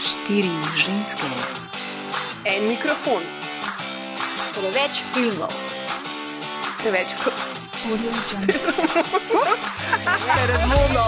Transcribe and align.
Štiri 0.00 0.50
ženske, 0.76 1.26
En 2.44 2.66
mikrofon, 2.66 3.22
Preveč 4.54 5.02
filmov. 5.14 5.54
preveč 6.82 7.06
Audio 7.86 8.10
Jungle. 8.10 8.54
razvodno. 10.46 11.04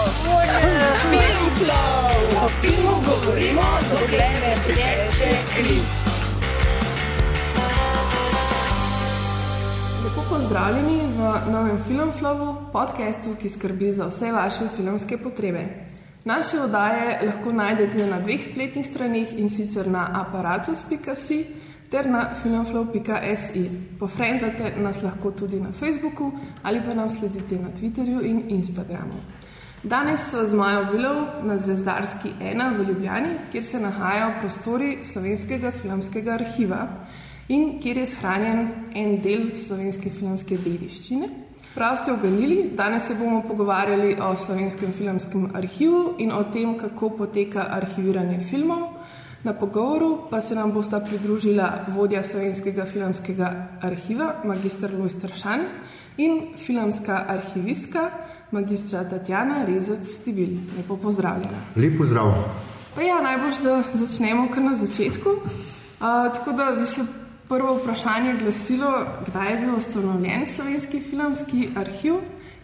O 2.45 2.49
filmu 2.61 3.03
govorimo, 3.05 3.61
dokler 3.91 4.31
ne 4.41 4.55
teče 4.67 5.37
kri. 5.55 5.79
Lepo 10.03 10.21
pozdravljeni 10.29 11.01
v 11.17 11.51
novem 11.51 11.83
Filmflowu, 11.87 12.55
podkastu, 12.71 13.35
ki 13.41 13.49
skrbi 13.49 13.91
za 13.91 14.07
vse 14.07 14.31
vaše 14.31 14.63
filmske 14.75 15.17
potrebe. 15.17 15.94
Naše 16.25 16.59
oddaje 16.61 17.19
lahko 17.25 17.51
najdete 17.51 18.05
na 18.09 18.17
dveh 18.19 18.41
spletnih 18.41 18.85
straneh 18.87 19.33
in 19.37 19.49
sicer 19.49 19.87
na 19.87 20.07
aparatus.si 20.21 21.45
ter 21.89 22.09
na 22.09 22.33
filmflow.si. 22.33 23.69
Pofrendate 23.99 24.73
nas 24.81 25.03
lahko 25.03 25.31
tudi 25.31 25.59
na 25.59 25.71
Facebooku 25.71 26.31
ali 26.63 26.81
pa 26.81 26.93
nam 26.93 27.09
sledite 27.09 27.61
na 27.61 27.69
Twitterju 27.69 28.25
in 28.25 28.49
Instagramu. 28.49 29.21
Danes 29.83 30.31
so 30.31 30.45
z 30.45 30.53
Majo 30.53 30.91
Vilov 30.91 31.45
na 31.45 31.57
Zvezdarski 31.57 32.29
1 32.41 32.77
v 32.77 32.87
Ljubljani, 32.89 33.37
kjer 33.51 33.63
se 33.63 33.79
nahajajo 33.79 34.33
prostori 34.39 34.97
Slovenskega 35.03 35.71
filmskega 35.71 36.33
arhiva 36.33 36.87
in 37.49 37.79
kjer 37.79 37.97
je 37.97 38.07
shranjen 38.07 38.69
en 38.95 39.21
del 39.21 39.51
slovenske 39.57 40.09
filmske 40.09 40.57
dediščine. 40.57 41.44
Prav 41.75 41.97
ste 41.97 42.11
oganili, 42.11 42.71
danes 42.77 43.07
se 43.07 43.15
bomo 43.15 43.41
pogovarjali 43.47 44.15
o 44.21 44.35
slovenskem 44.37 44.93
filmskem 44.93 45.49
arhivu 45.55 46.15
in 46.17 46.31
o 46.31 46.43
tem, 46.43 46.77
kako 46.77 47.09
poteka 47.09 47.65
arhiviranje 47.69 48.39
filmov. 48.39 48.79
Na 49.43 49.53
pogovoru 49.53 50.27
pa 50.29 50.41
se 50.41 50.55
nam 50.55 50.71
bosta 50.71 50.99
pridružila 50.99 51.85
vodja 51.87 52.23
slovenskega 52.23 52.85
filmskega 52.85 53.67
arhiva, 53.81 54.35
magistr 54.43 54.93
Lojs 54.99 55.19
Tršan 55.19 55.65
in 56.17 56.55
filmska 56.57 57.25
arhivistka, 57.27 58.09
magistra 58.51 59.03
Tatjana 59.09 59.65
Rezec 59.65 60.07
Stibil. 60.07 60.55
Lepo 60.77 60.97
pozdravljena. 60.97 61.59
Lep 61.75 61.97
pozdrav. 61.97 62.33
Pa 62.95 63.01
ja, 63.01 63.19
najbolj, 63.21 63.59
da 63.63 63.83
začnemo 63.93 64.47
kar 64.53 64.63
na 64.63 64.75
začetku. 64.75 65.29
Uh, 65.29 66.33
tako 66.33 66.51
da 66.51 66.71
bi 66.79 66.85
se 66.85 67.03
prvo 67.49 67.77
vprašanje 67.77 68.35
glasilo, 68.41 68.91
kdaj 69.27 69.51
je 69.51 69.59
bil 69.61 69.75
ustanovljen 69.75 70.45
slovenski 70.45 71.01
filmski 71.01 71.69
arhiv 71.75 72.13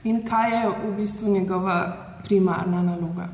in 0.03 0.23
kaj 0.25 0.51
je 0.51 0.67
v 0.69 0.95
bistvu 0.97 1.33
njegova 1.33 1.97
primarna 2.23 2.83
naloga. 2.83 3.27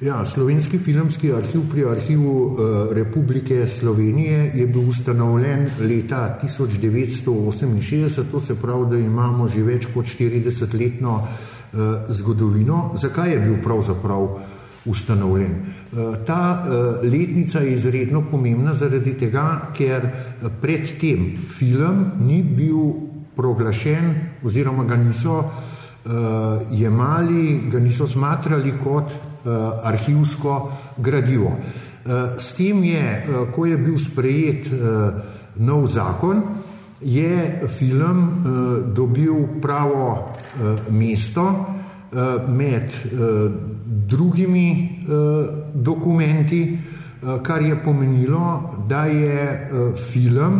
Ja, 0.00 0.24
Slovenski 0.24 0.78
filmski 0.78 1.32
arhiv 1.32 1.60
pri 1.70 1.84
Arhivu 1.84 2.56
eh, 2.58 2.94
Republike 2.94 3.68
Slovenije 3.68 4.52
je 4.54 4.66
bil 4.66 4.88
ustanovljen 4.88 5.70
leta 5.80 6.38
1968, 6.42 8.22
to 8.30 8.40
se 8.40 8.60
pravi, 8.60 8.90
da 8.90 8.98
imamo 8.98 9.48
že 9.48 9.62
več 9.62 9.86
kot 9.94 10.04
40-letno 10.04 11.22
eh, 11.22 11.76
zgodovino. 12.08 12.90
Zakaj 12.94 13.32
je 13.32 13.40
bil 13.40 13.56
pravzaprav 13.64 14.28
ustanovljen? 14.86 15.52
Eh, 15.52 16.24
ta 16.26 16.64
eh, 16.66 17.06
letnica 17.06 17.58
je 17.58 17.72
izredno 17.72 18.24
pomembna 18.30 18.74
zaradi 18.74 19.14
tega, 19.18 19.70
ker 19.76 20.04
eh, 20.04 20.48
predtem 20.60 21.36
film 21.36 22.10
ni 22.18 22.42
bil 22.42 22.92
proglašen 23.36 24.14
oziroma 24.44 24.84
ga 24.84 24.96
niso 24.96 25.50
jemali, 26.70 27.66
ga 27.70 27.78
niso 27.82 28.06
smatrali 28.06 28.72
kot 28.78 29.10
arhivsko 29.82 30.52
gradivo. 30.96 31.50
S 32.38 32.52
tem 32.54 32.84
je, 32.84 33.26
ko 33.54 33.66
je 33.66 33.76
bil 33.76 33.98
sprejet 33.98 34.68
nov 35.56 35.86
zakon, 35.90 36.44
je 37.02 37.66
film 37.78 38.22
dobil 38.94 39.58
pravo 39.60 40.30
mesto 40.94 41.75
med 42.48 42.92
uh, 42.92 43.52
drugimi 44.08 44.68
uh, 45.08 45.46
dokumenti, 45.74 46.78
kar 47.42 47.62
je 47.62 47.76
pomenilo, 47.82 48.84
da 48.88 49.04
je 49.04 49.70
film 50.12 50.58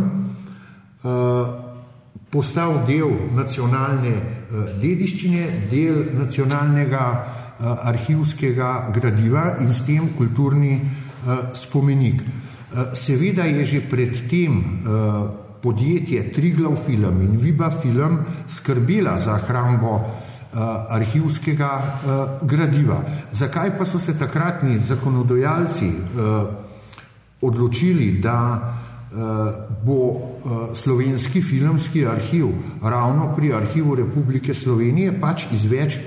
postal 2.30 2.80
del 2.88 3.12
nacionalne 3.36 4.14
dediščine, 4.80 5.44
del 5.70 6.00
nacionalnega 6.16 7.04
arhivskega 7.60 8.90
gradiva 8.96 9.44
in 9.60 9.70
s 9.70 9.84
tem 9.86 10.08
kulturni 10.16 10.80
spomenik. 11.52 12.24
Seveda 12.92 13.46
je 13.46 13.64
že 13.64 13.84
predtem 13.86 14.58
podjetje 15.62 16.32
Triglav 16.32 16.76
Film 16.86 17.22
in 17.22 17.38
Viba 17.38 17.70
Film 17.70 18.18
skrbela 18.48 19.16
za 19.16 19.38
hrambo 19.46 20.00
arhivskega 20.88 21.70
uh, 21.76 22.48
gradiva. 22.48 23.02
Zakaj 23.32 23.78
pa 23.78 23.84
so 23.84 23.98
se 23.98 24.18
takratni 24.18 24.78
zakonodajalci 24.78 25.88
uh, 25.88 26.48
odločili, 27.40 28.18
da 28.22 28.72
bo 29.84 30.20
slovenski 30.74 31.42
filmski 31.42 32.06
arhiv 32.06 32.46
ravno 32.82 33.34
pri 33.36 33.52
Arhivu 33.54 33.94
Republike 33.94 34.54
Slovenije 34.54 35.20
pač 35.20 35.46
iz 35.52 35.64
več 35.64 35.98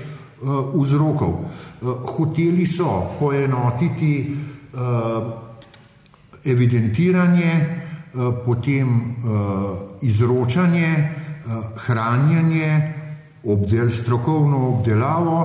vzrokov. 0.74 1.50
Hoteli 2.16 2.66
so 2.66 3.16
poenotiti 3.18 4.36
evidentiranje, 6.44 7.54
potem 8.44 9.16
izročanje, 10.02 10.92
hranjanje, 11.86 12.99
obdel, 13.44 13.90
strokovno 13.90 14.68
obdelavo, 14.68 15.40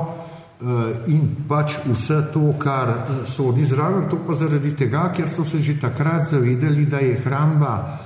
in 1.12 1.28
pač 1.48 1.78
vse 1.84 2.22
to, 2.34 2.54
kar 2.60 2.94
sodi 3.28 3.66
zraven, 3.68 4.08
to 4.10 4.18
pa 4.26 4.34
zaradi 4.34 4.72
tega, 4.76 5.10
ker 5.16 5.28
so 5.28 5.44
se 5.44 5.60
že 5.60 5.80
takrat 5.80 6.30
zavedali, 6.30 6.86
da 6.86 7.00
je 7.04 7.20
hramba 7.24 8.00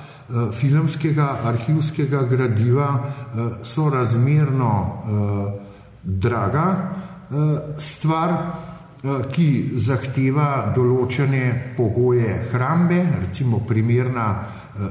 filmskega, 0.53 1.39
arhivskega 1.45 2.23
gradiva 2.29 2.89
sorazmerno 3.63 4.73
draga 6.03 6.66
stvar, 7.78 8.35
ki 9.31 9.79
zahteva 9.79 10.73
določene 10.75 11.75
pogoje 11.78 12.33
hrambe, 12.51 12.99
recimo 13.22 13.61
primerna 13.63 14.25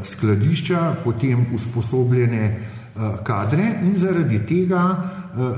skladišča, 0.04 1.02
potem 1.04 1.46
usposobljene 1.52 2.44
kadre 3.24 3.78
in 3.82 3.96
zaradi 3.96 4.40
tega 4.46 4.82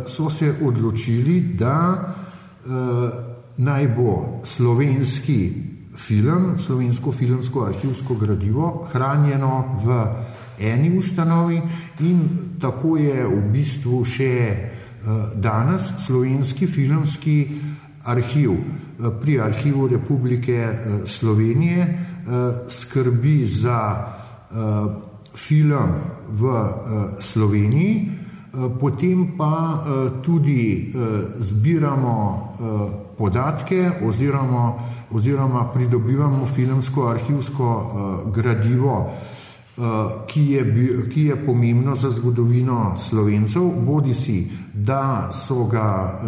so 0.06 0.30
se 0.30 0.54
odločili, 0.62 1.40
da 1.58 2.14
naj 3.56 3.88
bo 3.96 4.40
slovenski 4.44 5.52
film, 5.96 6.58
slovensko 6.58 7.12
filmsko 7.12 7.64
arhivsko 7.66 8.14
gradivo 8.14 8.88
hranjeno 8.92 9.80
v 9.84 10.04
eni 10.58 10.96
ustanovi 10.98 11.62
in 12.00 12.20
tako 12.60 12.96
je 12.96 13.26
v 13.26 13.40
bistvu 13.52 14.04
še 14.04 14.34
danes 15.34 15.92
slovenski 16.04 16.66
filmski 16.66 17.36
arhiv 18.04 18.56
pri 19.20 19.40
Arhivu 19.40 19.88
Republike 19.88 20.68
Slovenije 21.06 21.86
skrbi 22.68 23.46
za 23.46 23.80
film 25.46 25.94
v 26.30 26.42
Sloveniji, 27.20 28.08
potem 28.80 29.36
pa 29.38 29.84
tudi 30.22 30.92
zbiramo 31.38 32.16
podatke 33.18 34.02
oziroma, 34.02 34.74
oziroma 35.10 35.64
pridobivamo 35.72 36.46
filmsko 36.46 37.08
arhivsko 37.08 37.68
gradivo, 38.34 38.96
ki 40.26 40.42
je, 40.52 40.64
ki 41.08 41.22
je 41.24 41.36
pomembno 41.46 41.94
za 41.94 42.10
zgodovino 42.10 42.94
slovencev, 42.98 43.62
bodi 43.86 44.14
si, 44.14 44.50
da 44.74 45.30
so, 45.32 45.64
ga, 45.64 46.20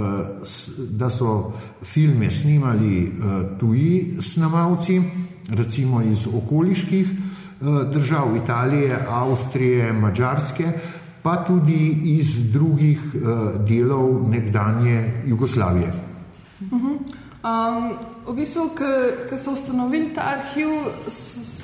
da 0.90 1.10
so 1.10 1.52
filme 1.82 2.31
snimali 2.31 3.12
tuji 3.60 4.16
snemalci, 4.20 5.02
recimo 5.48 6.02
iz 6.02 6.26
okoliških 6.26 7.10
držav 7.93 8.37
Italije, 8.37 8.99
Avstrije, 9.09 9.93
Mačarske, 9.93 10.73
pa 11.23 11.44
tudi 11.47 12.00
iz 12.17 12.53
drugih 12.53 13.00
delov 13.69 14.29
nekdanje 14.31 15.23
Jugoslavije. 15.26 15.93
Um, 17.43 17.93
v 18.26 18.35
bistvu, 18.37 18.69
ko 19.31 19.37
so 19.38 19.53
ustanovili 19.53 20.12
ta 20.14 20.23
arhiv, 20.35 20.69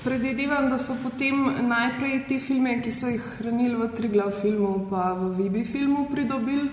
predvidevam, 0.04 0.70
da 0.70 0.78
so 0.78 0.96
potem 1.02 1.44
najprej 1.68 2.24
te 2.28 2.38
filme, 2.42 2.80
ki 2.82 2.90
so 2.90 3.10
jih 3.10 3.26
hranili 3.38 3.78
v 3.78 3.90
Triglav 3.94 4.30
filmu, 4.42 4.86
pa 4.90 5.12
v 5.14 5.34
Vibi 5.38 5.64
filmu, 5.64 6.06
pridobili 6.10 6.70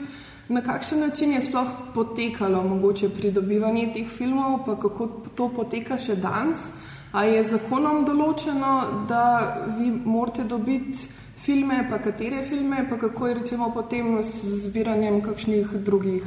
Na 0.49 0.61
kakšen 0.61 0.99
način 0.99 1.31
je 1.31 1.41
sploh 1.41 1.67
potekalo 1.93 2.63
mogoče 2.63 3.09
pridobivanje 3.09 3.89
teh 3.93 4.07
filmov, 4.07 4.65
pa 4.65 4.75
kako 4.75 5.07
to 5.35 5.49
poteka 5.49 5.97
še 5.97 6.15
danes? 6.15 6.67
A 7.15 7.23
je 7.23 7.43
zakonom 7.47 8.03
določeno, 8.03 9.05
da 9.07 9.23
vi 9.77 9.87
morate 9.87 10.43
dobiti 10.43 11.07
filme, 11.39 11.85
pa 11.87 12.01
katere 12.03 12.41
filme, 12.43 12.81
pa 12.89 12.97
kako 12.99 13.27
je 13.29 13.35
recimo 13.37 13.69
potem 13.71 14.17
z 14.19 14.65
zbiranjem 14.65 15.21
kakšnih 15.23 15.77
drugih 15.87 16.25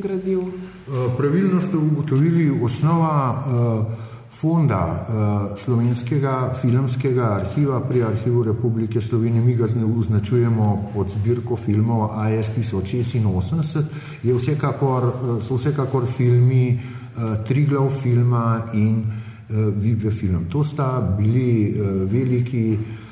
gradiv? 0.00 0.40
Eh, 0.48 1.10
pravilno 1.18 1.60
ste 1.60 1.76
ugotovili 1.76 2.48
osnova 2.64 3.18
uh, 3.28 4.08
fonda 4.32 4.80
uh, 4.88 5.58
slovenskega 5.60 6.54
filmskega 6.62 7.26
arhiva 7.34 7.80
pri 7.84 8.02
Arhivu 8.02 8.42
Republike 8.42 9.00
Slovenije, 9.00 9.44
mi 9.44 9.54
ga 9.54 9.68
označujemo 9.98 10.92
pod 10.94 11.12
zbirko 11.12 11.56
filmov 11.56 12.08
AS 12.16 12.54
1086, 12.56 13.84
je 14.22 14.34
vsekakor, 14.34 15.12
so 15.44 15.60
vsekakor 15.60 16.08
filmi 16.16 16.72
uh, 16.72 17.44
Triglav 17.44 17.90
filma 18.00 18.72
in 18.72 19.04
uh, 19.52 19.74
Vive 19.76 20.10
film. 20.10 20.44
To 20.50 20.64
sta 20.64 21.14
bili 21.18 21.74
uh, 21.74 22.10
veliki 22.12 22.78
uh, 22.78 23.02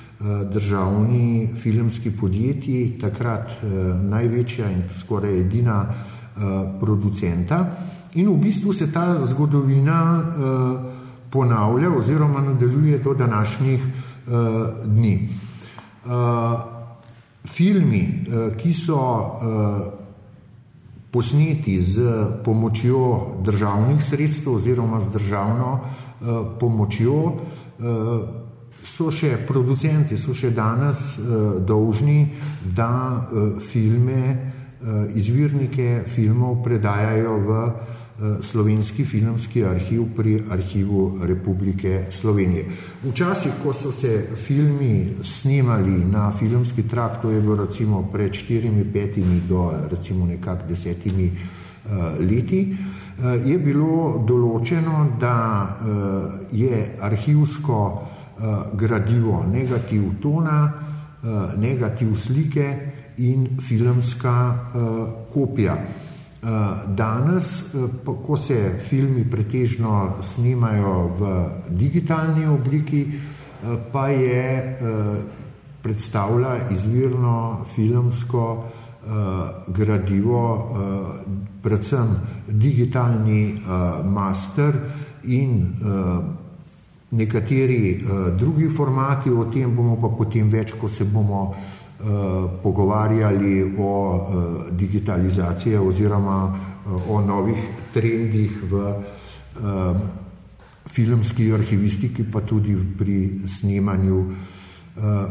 državni 0.53 1.49
filmski 1.57 2.11
podjetji, 2.11 2.99
takrat 3.01 3.63
največja 4.03 4.71
in 4.71 4.83
skoraj 4.99 5.39
edina 5.41 5.85
producenta. 6.81 7.61
In 8.15 8.29
v 8.29 8.37
bistvu 8.37 8.73
se 8.73 8.93
ta 8.93 9.17
zgodovina 9.25 10.25
ponavlja 11.31 11.91
oziroma 11.97 12.41
nadaljuje 12.41 12.99
do 12.99 13.15
današnjih 13.15 13.81
dni. 14.85 15.29
Filmi, 17.45 18.27
ki 18.63 18.73
so 18.75 19.01
posneti 21.11 21.81
z 21.83 22.27
pomočjo 22.45 23.27
državnih 23.45 24.03
sredstev 24.05 24.55
oziroma 24.55 25.01
z 25.01 25.13
državno 25.13 25.81
pomočjo, 26.61 27.19
uh, 27.25 28.29
so 28.83 29.11
še 29.13 29.35
producenti, 29.47 30.17
so 30.17 30.35
še 30.35 30.51
danes 30.57 31.19
uh, 31.19 31.61
dolžni, 31.65 32.31
da 32.65 33.29
filme, 33.61 34.23
izvirnike 35.13 36.07
filmov 36.09 36.63
predajajo 36.65 37.35
v 37.45 37.57
Eh, 38.21 38.43
slovenski 38.43 39.05
filmski 39.05 39.65
arhiv 39.65 40.05
pri 40.17 40.43
Arhivu 40.51 41.19
Republike 41.23 42.05
Slovenije. 42.11 42.65
Včasih, 43.05 43.53
ko 43.63 43.73
so 43.73 43.93
se 43.93 44.27
filmi 44.37 45.09
snimali 45.23 46.05
na 46.05 46.33
filmski 46.39 46.83
trak, 46.83 47.23
to 47.23 47.31
je 47.31 47.41
bilo 47.41 47.57
recimo 47.57 48.09
pred 48.13 48.33
štirimi, 48.33 48.85
petimi 48.93 49.41
do 49.49 49.73
recimo 49.91 50.27
nekak 50.27 50.69
desetimi 50.69 51.33
uh, 51.33 52.21
leti, 52.21 52.77
je 53.45 53.59
bilo 53.59 54.23
določeno, 54.27 55.17
da 55.21 55.37
uh, 55.65 56.47
je 56.53 56.97
arhivsko 57.01 57.81
uh, 57.81 58.55
gradivo 58.75 59.43
negativ 59.47 60.21
tona, 60.23 60.61
negativ 61.61 62.15
slike 62.17 62.67
in 63.21 63.59
filmska 63.61 64.37
kopija. 65.35 65.75
Eh, 66.43 66.47
danes, 66.97 67.75
eh, 67.75 67.79
ko 68.27 68.37
se 68.37 68.79
filmi 68.89 69.27
pretežno 69.31 70.23
snimajo 70.23 71.11
v 71.19 71.49
digitalni 71.69 72.47
obliki, 72.47 73.03
eh, 73.05 73.77
pa 73.93 74.09
je 74.09 74.79
predstavlja 75.83 76.71
izvirno 76.71 77.65
filmsko 77.75 78.65
gradivo, 79.69 80.41
predvsem 81.63 82.15
digitalni 82.47 83.63
master 84.05 84.77
in 85.25 85.73
nekateri 87.09 88.05
drugi 88.37 88.69
formati, 88.69 89.31
o 89.31 89.49
tem 89.49 89.75
bomo 89.75 89.97
pa 89.97 90.13
potem 90.15 90.51
več, 90.51 90.77
ko 90.77 90.89
se 90.89 91.05
bomo 91.05 91.55
Eh, 92.01 92.49
pogovarjali 92.63 93.75
o 93.79 94.17
eh, 94.17 94.73
digitalizaciji 94.73 95.77
oziroma 95.77 96.57
eh, 96.57 97.11
o 97.11 97.21
novih 97.21 97.59
trendih 97.93 98.51
v 98.71 98.95
filmski 100.87 101.53
arhivistiki, 101.53 102.25
pa 102.33 102.41
tudi 102.41 102.73
pri 102.99 103.45
snemanju 103.47 104.25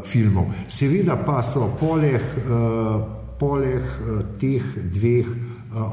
filmov. 0.05 0.45
Seveda 0.67 1.15
pa 1.25 1.41
so 1.41 1.71
poleg, 1.79 2.21
poleg 3.39 3.83
teh 4.37 4.63
dveh 4.91 5.27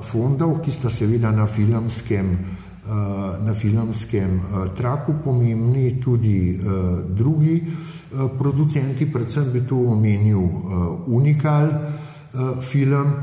fondov, 0.02 0.60
ki 0.64 0.72
sta 0.74 0.90
seveda 0.90 1.30
na 1.30 1.46
filmskem, 1.46 2.30
na 2.86 3.52
filmskem 3.54 4.40
traku 4.74 5.18
pomembni, 5.22 5.98
tudi 6.02 6.58
drugi 7.14 7.56
Eh, 8.16 8.30
producenti, 8.38 9.04
predvsem 9.06 9.50
bi 9.50 9.64
tu 9.64 9.76
omenil 9.90 10.38
Unikal 11.06 11.68
film 12.60 13.14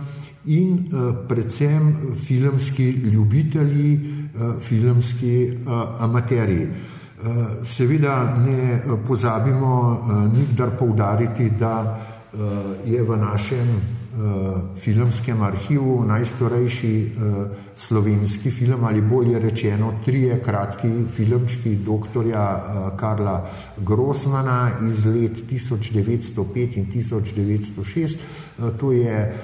in 0.44 0.90
predvsem 1.28 2.16
filmski 2.16 2.90
ljubitelji, 2.92 4.00
filmski 4.60 5.60
amaterji. 6.00 6.68
Seveda 7.64 8.36
ne 8.38 8.81
pozabimo 9.08 10.04
nikdar 10.34 10.75
poudariti, 10.78 11.50
da 11.60 12.00
je 12.86 13.02
v 13.02 13.18
našem 13.18 13.68
filmskem 14.77 15.42
arhivu 15.42 16.04
najstarejši 16.06 17.12
uh, 17.18 17.48
slovenski 17.75 18.51
film 18.51 18.83
ali 18.83 19.01
bolje 19.01 19.39
rečeno 19.39 19.94
trije 20.06 20.44
kratki 20.44 20.89
filmčki 21.15 21.75
doktorja 21.75 22.56
uh, 22.56 22.98
Karla 23.00 23.50
Grossmana 23.77 24.71
iz 24.88 25.06
let 25.06 25.31
1905 25.51 26.77
in 26.77 26.86
1906. 26.94 28.18
Uh, 28.57 28.77
to 28.80 28.92
je 28.92 29.42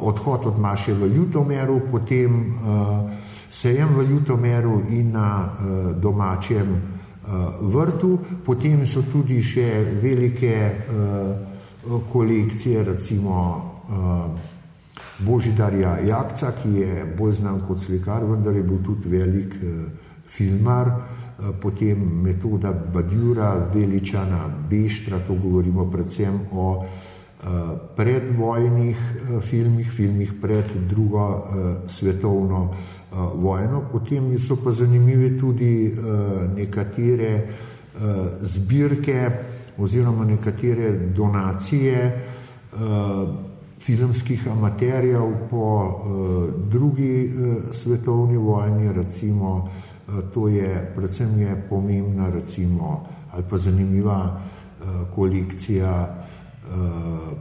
odhod 0.00 0.46
od 0.46 0.58
Maše 0.58 0.92
v 0.94 1.06
Ljutomeru, 1.06 1.80
potem 1.90 2.54
sejem 3.50 3.88
v 3.96 4.02
Ljutomeru 4.02 4.82
in 4.90 5.12
na 5.12 5.56
domačem 5.96 6.82
vrtu, 7.60 8.18
potem 8.44 8.86
so 8.86 9.00
tudi 9.12 9.40
še 9.42 9.96
velike 10.02 10.76
kolekcije, 12.12 12.84
recimo 12.84 13.71
Božidarja 15.18 15.98
Jakca, 16.06 16.52
ki 16.62 16.68
je 16.68 17.04
bolj 17.18 17.32
znan 17.32 17.60
kot 17.68 17.80
slikar, 17.80 18.24
vendar 18.24 18.56
je 18.56 18.62
bil 18.62 18.82
tudi 18.84 19.08
velik 19.08 19.54
uh, 19.54 19.84
filmar, 20.26 20.88
uh, 20.88 21.54
potem 21.60 22.02
metoda 22.22 22.72
Badjura, 22.72 23.54
Veličana, 23.74 24.48
Beštra, 24.70 25.18
to 25.26 25.34
govorimo 25.34 25.90
predvsem 25.90 26.40
o 26.52 26.84
predvojnih 27.96 28.98
filmih, 29.42 29.90
filmih 29.90 30.32
pred 30.40 30.64
drugo 30.88 31.48
svetovno 31.90 32.74
vojno. 33.34 33.82
Potem 33.92 34.38
so 34.38 34.56
pa 34.62 34.70
zanimive 34.70 35.38
tudi 35.40 35.90
nekatere 36.54 37.32
zbirke 38.42 39.30
oziroma 39.78 40.24
nekatere 40.24 41.10
donacije 41.16 42.26
filmskih 43.82 44.48
amaterjev 44.48 45.48
po 45.50 45.66
uh, 45.84 46.70
drugi 46.70 47.26
uh, 47.26 47.56
svetovni 47.72 48.36
vojni, 48.36 48.92
recimo, 48.92 49.68
uh, 50.08 50.14
to 50.34 50.48
je 50.48 50.92
predvsem 50.96 51.40
je 51.40 51.56
pomembna 51.70 52.30
recimo, 52.30 53.06
ali 53.32 53.44
pa 53.50 53.56
zanimiva 53.56 54.18
uh, 54.22 55.14
kolekcija 55.14 56.08
uh, 56.08 57.38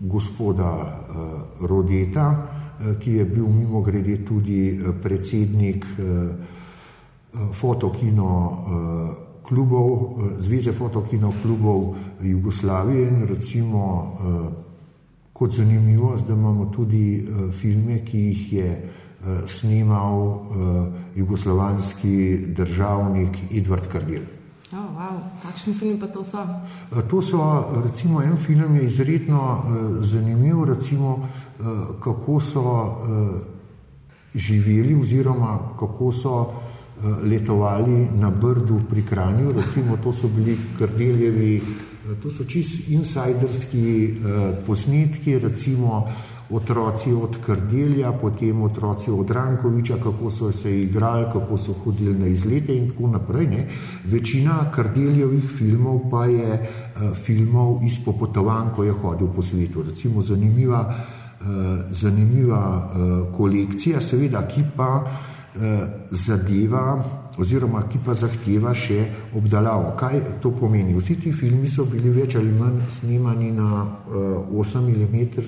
gospoda 0.00 0.72
uh, 0.72 1.66
Rodeta, 1.68 2.28
uh, 2.30 2.98
ki 2.98 3.12
je 3.12 3.24
bil 3.24 3.46
mimo 3.48 3.80
grede 3.80 4.24
tudi 4.24 4.72
uh, 4.72 4.94
predsednik 5.02 5.86
uh, 5.98 7.44
fotokino 7.52 8.28
uh, 8.50 9.16
klubov, 9.42 9.90
uh, 9.90 10.32
Zveze 10.38 10.72
fotokino 10.72 11.32
klubov 11.42 11.94
Jugoslavije 12.22 13.08
in 13.08 13.26
recimo 13.26 13.84
uh, 14.20 14.67
kot 15.38 15.52
zanimivost, 15.54 16.26
da 16.26 16.32
imamo 16.32 16.66
tudi 16.66 17.22
uh, 17.22 17.52
filme, 17.54 18.00
ki 18.04 18.18
jih 18.18 18.52
je 18.52 18.70
uh, 18.78 19.26
snimal 19.46 20.18
uh, 20.18 20.46
jugoslovanski 21.16 22.38
državnik 22.56 23.38
Edvard 23.50 23.86
Kardel. 23.92 24.22
Oh, 24.72 24.78
wow. 24.78 25.20
Kakšni 25.42 25.74
filmi 25.74 26.00
pa 26.00 26.06
to 26.06 26.24
so? 26.24 26.44
To 27.10 27.20
so, 27.22 27.40
recimo, 27.84 28.22
en 28.22 28.36
film 28.36 28.76
je 28.76 28.84
izredno 28.84 29.40
uh, 29.40 30.04
zanimiv, 30.04 30.64
recimo, 30.64 31.14
uh, 31.14 31.66
kako 32.04 32.40
so 32.40 32.62
uh, 32.62 33.40
živeli 34.34 35.00
oziroma 35.00 35.58
kako 35.78 36.12
so 36.12 36.40
uh, 36.40 36.67
letovali 37.22 38.08
na 38.14 38.30
Brdu 38.30 38.80
pri 38.90 39.02
Kranju, 39.02 39.52
recimo, 39.52 39.96
to 40.02 40.12
so 40.12 40.28
bili 40.28 40.58
Kardeljevi 40.78 41.60
uh, 41.60 41.88
To 42.22 42.30
so 42.30 42.44
čist 42.44 42.88
insiderski 42.88 44.14
uh, 44.16 44.64
posnetki, 44.66 45.38
recimo 45.38 46.08
otroci 46.50 47.12
od 47.12 47.36
Krdelja, 47.46 48.12
potem 48.12 48.62
otroci 48.62 49.10
od 49.10 49.30
Rankoviča, 49.30 49.96
kako 50.02 50.30
so 50.30 50.52
se 50.52 50.80
igrali, 50.80 51.26
kako 51.32 51.58
so 51.58 51.72
hodili 51.72 52.18
na 52.18 52.26
izlete 52.26 52.76
in 52.76 52.88
tako 52.90 53.06
naprej. 53.06 53.46
Ne. 53.46 53.68
Večina 54.04 54.72
Krdeljevih 54.72 55.44
filmov 55.58 56.00
pa 56.10 56.24
je 56.26 56.70
filmov 57.24 57.84
iz 57.84 57.98
popotovanj, 58.04 58.70
ko 58.76 58.84
je 58.84 58.92
hodil 58.92 59.28
po 59.36 59.42
svetu. 59.42 59.82
Recimo 59.82 60.22
zanimiva, 60.22 60.94
zanimiva 61.90 62.92
kolekcija, 63.36 64.00
seveda, 64.00 64.46
ki 64.48 64.64
pa 64.76 65.04
zadeva 66.10 66.96
oziroma 67.38 67.84
ki 67.88 68.00
pa 68.04 68.14
zahteva 68.18 68.74
še 68.74 68.98
obdelavo. 69.38 69.94
Kaj 69.98 70.20
to 70.42 70.50
pomeni? 70.58 70.96
Vsi 70.98 71.18
ti 71.22 71.32
filmi 71.32 71.70
so 71.70 71.86
bili 71.86 72.10
več 72.10 72.36
ali 72.38 72.50
manj 72.50 72.88
snemani 72.90 73.52
na 73.54 73.82
uh, 73.84 74.58
8 74.58 74.82
mm 74.82 75.38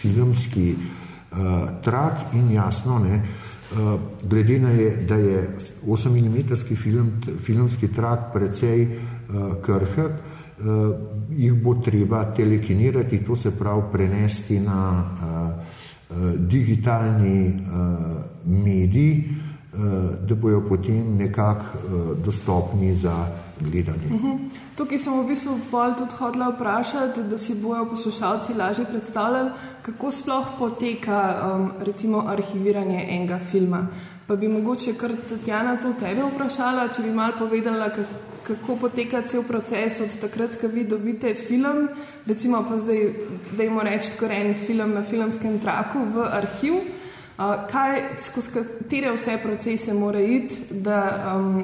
filmski 0.00 0.66
uh, 0.74 1.82
trak 1.82 2.34
in 2.38 2.52
jasno, 2.54 2.98
ne, 3.02 3.20
uh, 3.20 3.94
glede 4.22 4.58
na 4.62 4.70
je, 4.70 4.90
da 5.08 5.18
je 5.18 5.42
8 5.82 6.14
mm 6.14 6.54
film, 6.76 7.12
filmski 7.42 7.90
trak 7.94 8.30
precej 8.32 8.86
uh, 8.86 9.58
krhek, 9.66 10.14
uh, 10.14 10.94
jih 11.30 11.58
bo 11.58 11.74
treba 11.82 12.24
telekinirati, 12.36 13.24
to 13.26 13.36
se 13.36 13.50
pravi 13.58 13.82
prenesti 13.92 14.60
na 14.62 14.78
uh, 14.94 15.26
uh, 16.14 16.34
digitalni 16.38 17.66
uh, 18.44 18.64
medij, 18.64 19.24
Eh, 19.74 20.26
da 20.28 20.34
bojo 20.34 20.60
potem 20.68 21.16
nekako 21.16 21.64
eh, 21.64 22.24
dostopni 22.24 22.94
za 22.94 23.26
gledanje. 23.60 24.06
Uh 24.06 24.12
mhm. 24.12 24.26
-huh. 24.26 24.38
Tukaj 24.76 24.98
sem 24.98 25.20
v 25.20 25.26
bistvu 25.26 25.58
bolj 25.70 25.94
tudi 25.98 26.14
hodila 26.18 26.48
vprašati, 26.48 27.22
da 27.22 27.38
si 27.38 27.54
bojo 27.54 27.86
poslušalci 27.86 28.54
lažje 28.54 28.84
predstavljali, 28.84 29.50
kako 29.82 30.10
sploh 30.10 30.46
poteka 30.58 31.52
um, 31.54 31.70
recimo 31.80 32.24
arhiviranje 32.28 33.06
enega 33.08 33.38
filma. 33.38 33.86
Pa 34.26 34.36
bi 34.36 34.48
mogoče 34.48 34.94
kar 34.94 35.12
Tatjana 35.28 35.76
to 35.76 35.92
tebe 35.92 36.22
vprašala, 36.34 36.88
če 36.88 37.02
bi 37.02 37.10
mal 37.10 37.30
povedala, 37.38 37.90
kako 38.42 38.76
poteka 38.76 39.22
cel 39.22 39.42
proces 39.42 40.00
od 40.00 40.20
takrat, 40.20 40.56
ko 40.60 40.66
vi 40.66 40.84
dobite 40.84 41.34
film, 41.34 41.88
recimo 42.26 42.66
pa 42.68 42.78
zdaj, 42.78 43.14
da 43.56 43.62
jim 43.62 43.80
rečete, 43.80 44.26
en 44.30 44.54
film 44.66 44.94
na 44.94 45.02
filmskem 45.02 45.58
traku 45.58 45.98
v 46.14 46.24
arhiv 46.32 46.74
kaj, 47.40 48.02
skozi 48.20 48.50
katere 48.52 49.12
vse 49.12 49.38
procese 49.42 49.94
mora 49.94 50.20
iti, 50.20 50.56
da, 50.70 51.34
um, 51.36 51.62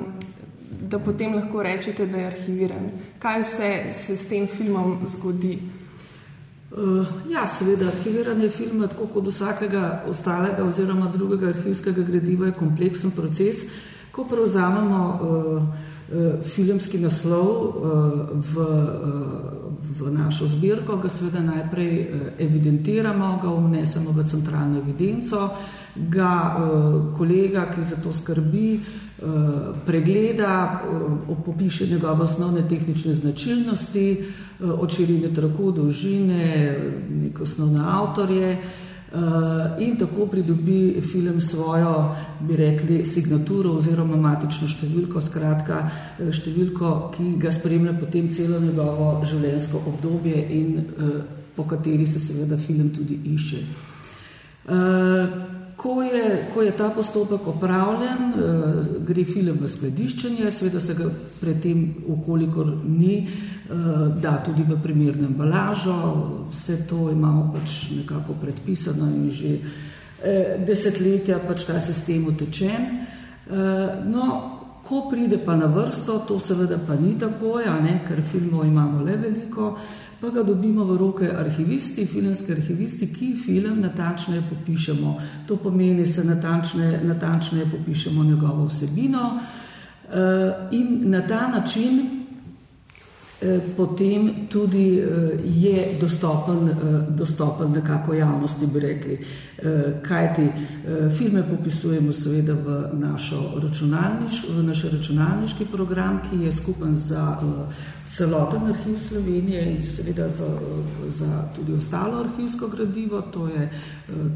da 0.80 0.98
potem 0.98 1.34
lahko 1.34 1.62
rečete, 1.62 2.06
da 2.06 2.18
je 2.18 2.26
arhiviran. 2.26 2.90
Kaj 3.18 3.42
vse 3.42 3.72
se 3.92 4.16
s 4.16 4.28
tem 4.28 4.46
filmom 4.46 4.98
zgodi? 5.06 5.58
Uh, 6.70 7.06
ja, 7.30 7.46
seveda, 7.46 7.86
arhiviranje 7.92 8.50
filma, 8.50 8.88
tako 8.88 9.06
kot 9.06 9.28
vsakega 9.28 10.02
ostalega 10.08 10.64
oziroma 10.64 11.10
drugega 11.12 11.48
arhivskega 11.48 12.02
gradiva, 12.02 12.46
je 12.46 12.56
kompleksen 12.56 13.10
proces. 13.10 13.66
Ko 14.12 14.24
prevzamemo 14.24 15.02
uh, 15.06 15.62
uh, 15.62 16.44
filmski 16.44 16.98
naslov 16.98 17.52
uh, 17.52 18.28
v, 18.32 18.64
uh, 18.64 19.65
v 19.98 20.10
našo 20.10 20.46
zbirko, 20.46 20.96
ga 20.96 21.08
seveda 21.08 21.40
najprej 21.40 21.92
eh, 22.00 22.06
evidentiramo, 22.38 23.38
ga 23.42 23.50
vnesemo 23.50 24.12
v 24.12 24.24
centralno 24.24 24.78
evidenco, 24.78 25.50
ga 25.94 26.32
eh, 26.32 26.58
kolega, 27.16 27.70
ki 27.70 27.84
za 27.84 27.96
to 28.02 28.12
skrbi, 28.12 28.74
eh, 28.74 28.82
pregleda, 29.86 30.82
popiše 31.44 31.86
njegove 31.86 32.24
osnovne 32.24 32.68
tehnične 32.68 33.12
značilnosti, 33.12 34.24
od 34.60 34.88
širine 34.88 35.34
traku, 35.34 35.72
dolžine, 35.72 36.78
neke 37.10 37.42
osnovne 37.42 37.80
avtorje. 37.84 38.56
Uh, 39.16 39.80
in 39.80 39.96
tako 39.96 40.26
pridobi 40.26 41.00
film 41.00 41.40
svojo, 41.40 42.14
bi 42.40 42.56
rekli, 42.56 43.06
signaturo 43.06 43.70
oziroma 43.78 44.16
matično 44.20 44.68
številko, 44.68 45.22
skratka, 45.24 45.78
eh, 46.18 46.32
številko, 46.36 46.90
ki 47.14 47.30
ga 47.40 47.48
spremlja 47.54 47.94
potem 47.96 48.28
celo 48.28 48.60
njegovo 48.60 49.24
življenjsko 49.24 49.80
obdobje 49.88 50.42
in 50.58 50.76
uh, 50.76 51.14
po 51.56 51.64
kateri 51.64 52.04
se 52.06 52.20
seveda 52.20 52.58
film 52.60 52.90
tudi 52.92 53.16
išče. 53.32 53.62
Ko 55.86 56.02
je, 56.02 56.46
ko 56.54 56.62
je 56.62 56.72
ta 56.74 56.88
postopek 56.90 57.46
opravljen, 57.46 58.22
uh, 58.34 58.86
gre 59.06 59.22
film 59.24 59.60
v 59.60 59.68
skladiščenje, 59.70 60.50
seveda 60.50 60.80
se 60.82 60.96
ga 60.98 61.06
predtem, 61.38 61.84
ukolikor 62.10 62.72
ni, 62.82 63.20
uh, 63.22 64.08
da 64.18 64.40
tudi 64.42 64.66
v 64.66 64.80
primernem 64.82 65.36
balažo, 65.38 65.94
vse 66.50 66.80
to 66.90 67.06
imamo 67.12 67.52
pač 67.54 67.92
nekako 68.00 68.34
predpisano 68.42 69.06
in 69.14 69.30
že 69.30 69.52
uh, 69.60 70.58
desetletja 70.66 71.38
pač 71.46 71.68
ta 71.70 71.78
sistem 71.80 72.26
utečen. 72.34 72.90
No, 74.10 74.55
ko 74.88 75.08
pride 75.10 75.38
pa 75.44 75.56
na 75.56 75.66
vrsto, 75.66 76.18
to 76.28 76.38
seveda 76.38 76.78
pa 76.86 76.94
ni 76.94 77.18
tako, 77.18 77.60
ker 78.08 78.22
filmov 78.22 78.66
imamo 78.66 79.02
le 79.02 79.16
veliko, 79.16 79.76
pa 80.20 80.30
ga 80.30 80.42
dobimo 80.42 80.84
v 80.84 80.96
roke 80.96 81.30
arhivisti, 81.30 82.06
filmski 82.06 82.52
arhivisti, 82.52 83.12
ki 83.12 83.36
film 83.36 83.80
natančneje 83.80 84.42
popišemo. 84.50 85.16
To 85.46 85.56
pomeni, 85.56 86.04
da 86.04 86.06
se 86.06 86.24
natančneje, 86.24 87.00
natančneje 87.04 87.66
popišemo 87.70 88.24
njegovo 88.24 88.64
vsebino 88.66 89.38
eh, 89.38 90.68
in 90.70 91.10
na 91.10 91.26
ta 91.26 91.48
način 91.48 92.15
potem 93.76 94.48
tudi 94.48 94.98
eh, 94.98 95.04
je 95.44 95.98
dostopen, 96.00 96.68
eh, 96.68 96.74
dostopen 97.08 97.72
nekako 97.72 98.14
javnosti, 98.14 98.66
bi 98.66 98.80
rekli. 98.80 99.18
Kajti 100.02 100.52
filme 101.18 101.48
popisujemo 101.48 102.12
seveda 102.12 102.52
v, 102.52 102.90
računalniš, 103.62 104.42
v 104.56 104.62
naš 104.62 104.82
računalniški 104.92 105.64
program, 105.72 106.20
ki 106.30 106.44
je 106.44 106.52
skupen 106.52 106.94
za 106.94 107.38
celoten 108.08 108.68
arhiv 108.68 108.98
Slovenije 108.98 109.64
in 109.72 109.82
seveda 109.82 110.28
za, 110.28 110.44
za 111.08 111.48
tudi 111.56 111.72
ostalo 111.72 112.20
arhivsko 112.20 112.68
gradivo, 112.68 113.20
to 113.20 113.48
je 113.48 113.70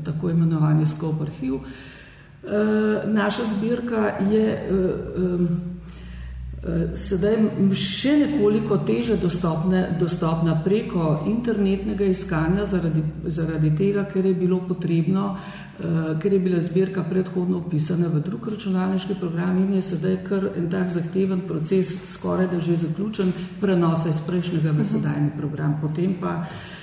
tako 0.04 0.30
imenovani 0.30 0.86
skop 0.86 1.20
arhiv. 1.20 1.60
Naša 3.06 3.44
zbirka 3.44 4.16
je 4.30 4.70
Eh, 5.16 5.79
sedaj 6.94 7.38
še 7.72 8.16
nekoliko 8.20 8.76
teže 8.84 9.16
dostopne, 9.16 9.96
dostopna 10.00 10.58
preko 10.64 11.22
internetnega 11.26 12.04
iskanja, 12.04 12.66
zaradi, 12.68 13.00
zaradi 13.24 13.70
tega, 13.76 14.04
ker 14.04 14.26
je 14.28 14.34
bilo 14.36 14.60
potrebno, 14.68 15.30
uh, 15.36 16.18
ker 16.20 16.36
je 16.36 16.40
bila 16.44 16.60
zbirka 16.60 17.06
predhodno 17.08 17.62
upisana 17.64 18.10
v 18.12 18.20
drug 18.26 18.50
računalniški 18.52 19.16
program 19.20 19.56
in 19.62 19.78
je 19.78 19.86
sedaj 19.92 20.18
kar 20.26 20.50
en 20.56 20.68
tak 20.70 20.92
zahteven 20.92 21.46
proces, 21.48 21.94
skoraj 22.12 22.50
da 22.52 22.60
že 22.60 22.76
zaključen, 22.84 23.32
prenosa 23.60 24.12
iz 24.12 24.20
prejšnjega 24.26 24.76
v 24.76 24.84
sedajni 24.84 25.32
program. 25.38 25.78
Potem 25.80 26.18
pa 26.20 26.42
uh, 26.42 26.44
Eh, 26.44 26.79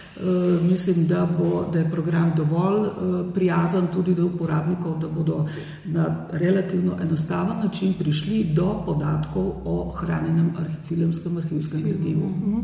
mislim, 0.69 1.07
da, 1.07 1.27
bo, 1.37 1.69
da 1.73 1.79
je 1.79 1.91
program 1.91 2.33
dovolj 2.35 2.79
uh, 2.79 3.33
prijazen 3.33 3.87
tudi 3.93 4.15
do 4.15 4.25
uporabnikov, 4.25 4.99
da 4.99 5.07
bodo 5.07 5.45
na 5.85 6.27
relativno 6.31 6.97
enostaven 7.01 7.57
način 7.63 7.93
prišli 7.99 8.43
do 8.43 8.83
podatkov 8.85 9.51
o 9.65 9.91
hranjenem 9.91 10.53
arhi 10.59 10.75
filmskem 10.87 11.37
arhivskem 11.37 11.81
gradivu. 11.81 12.27
Mhm. 12.27 12.55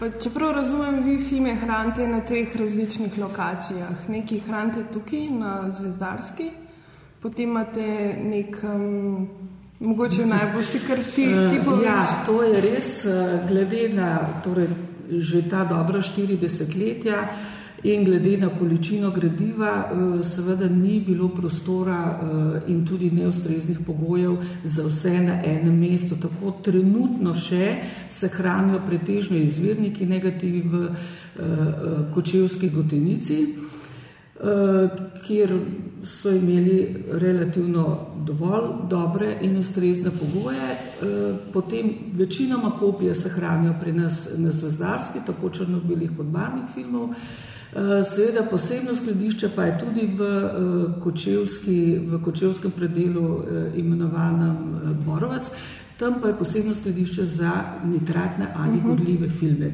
-huh. 0.00 0.22
Čeprav 0.22 0.52
razumem, 0.52 1.04
vi 1.04 1.18
filme 1.18 1.54
hranite 1.54 2.08
na 2.08 2.20
treh 2.20 2.56
različnih 2.56 3.18
lokacijah. 3.18 4.08
Nekaj 4.08 4.38
hranite 4.38 4.84
tukaj 4.92 5.30
na 5.30 5.70
Zvezdarski, 5.70 6.50
potem 7.22 7.48
imate 7.48 8.16
nek. 8.24 8.56
Um, 8.74 9.28
Mogoče 9.80 10.26
najboljši, 10.26 10.78
kar 10.86 10.98
ti, 10.98 11.24
ti 11.24 11.60
poveš. 11.64 11.84
Ja, 11.84 12.22
to 12.26 12.42
je 12.42 12.60
res, 12.60 13.06
glede 13.48 13.88
na 13.94 14.40
torej, 14.44 14.68
že 15.10 15.48
ta 15.48 15.64
dobra 15.64 16.02
štiri 16.02 16.36
desetletja 16.36 17.28
in 17.82 18.04
glede 18.04 18.36
na 18.36 18.48
količino 18.48 19.10
gradiva, 19.10 19.90
eh, 19.90 20.24
seveda 20.24 20.68
ni 20.68 21.00
bilo 21.00 21.28
prostora 21.28 22.20
eh, 22.22 22.70
in 22.72 22.86
tudi 22.86 23.10
neustreznih 23.10 23.78
pogojev 23.86 24.36
za 24.64 24.82
vse 24.82 25.20
na 25.20 25.42
enem 25.44 25.78
mestu. 25.78 26.16
Tako 26.16 26.50
trenutno 26.62 27.34
še 27.34 27.76
se 28.08 28.28
hranijo 28.28 28.80
pretežno 28.86 29.36
izvirniki 29.36 30.06
negativi 30.06 30.62
v 30.62 30.88
eh, 30.88 31.42
kočevski 32.14 32.70
gotenici, 32.70 33.54
kjer 35.26 35.50
so 36.04 36.30
imeli 36.30 37.04
relativno 37.10 38.06
dovolj 38.26 38.88
dobre 38.90 39.38
in 39.40 39.56
ustrezne 39.56 40.10
pogoje. 40.10 40.70
Eh, 40.72 41.34
potem 41.52 41.90
večinoma 42.12 42.70
kopije 42.78 43.14
se 43.14 43.28
hranijo 43.28 43.74
pri 43.80 43.92
nas 43.92 44.28
na 44.36 44.50
zvezdarski, 44.50 45.18
tako 45.26 45.50
črno-belih 45.50 46.10
kot 46.16 46.26
barvnih 46.26 46.64
filmov. 46.74 47.08
Eh, 47.10 48.04
seveda 48.04 48.42
posebno 48.50 48.94
skladišče 48.96 49.50
pa 49.56 49.64
je 49.64 49.78
tudi 49.78 50.06
v, 50.16 50.22
eh, 50.22 51.02
kočevski, 51.02 52.00
v 52.06 52.22
kočevskem 52.24 52.70
predelu 52.70 53.42
imenovanem 53.76 54.56
Borovec, 55.06 55.50
tam 55.98 56.20
pa 56.22 56.28
je 56.28 56.38
posebno 56.38 56.74
skladišče 56.74 57.24
za 57.24 57.52
nitratne 57.84 58.46
ali 58.56 58.76
mhm. 58.76 58.88
gorljive 58.88 59.28
filme. 59.28 59.72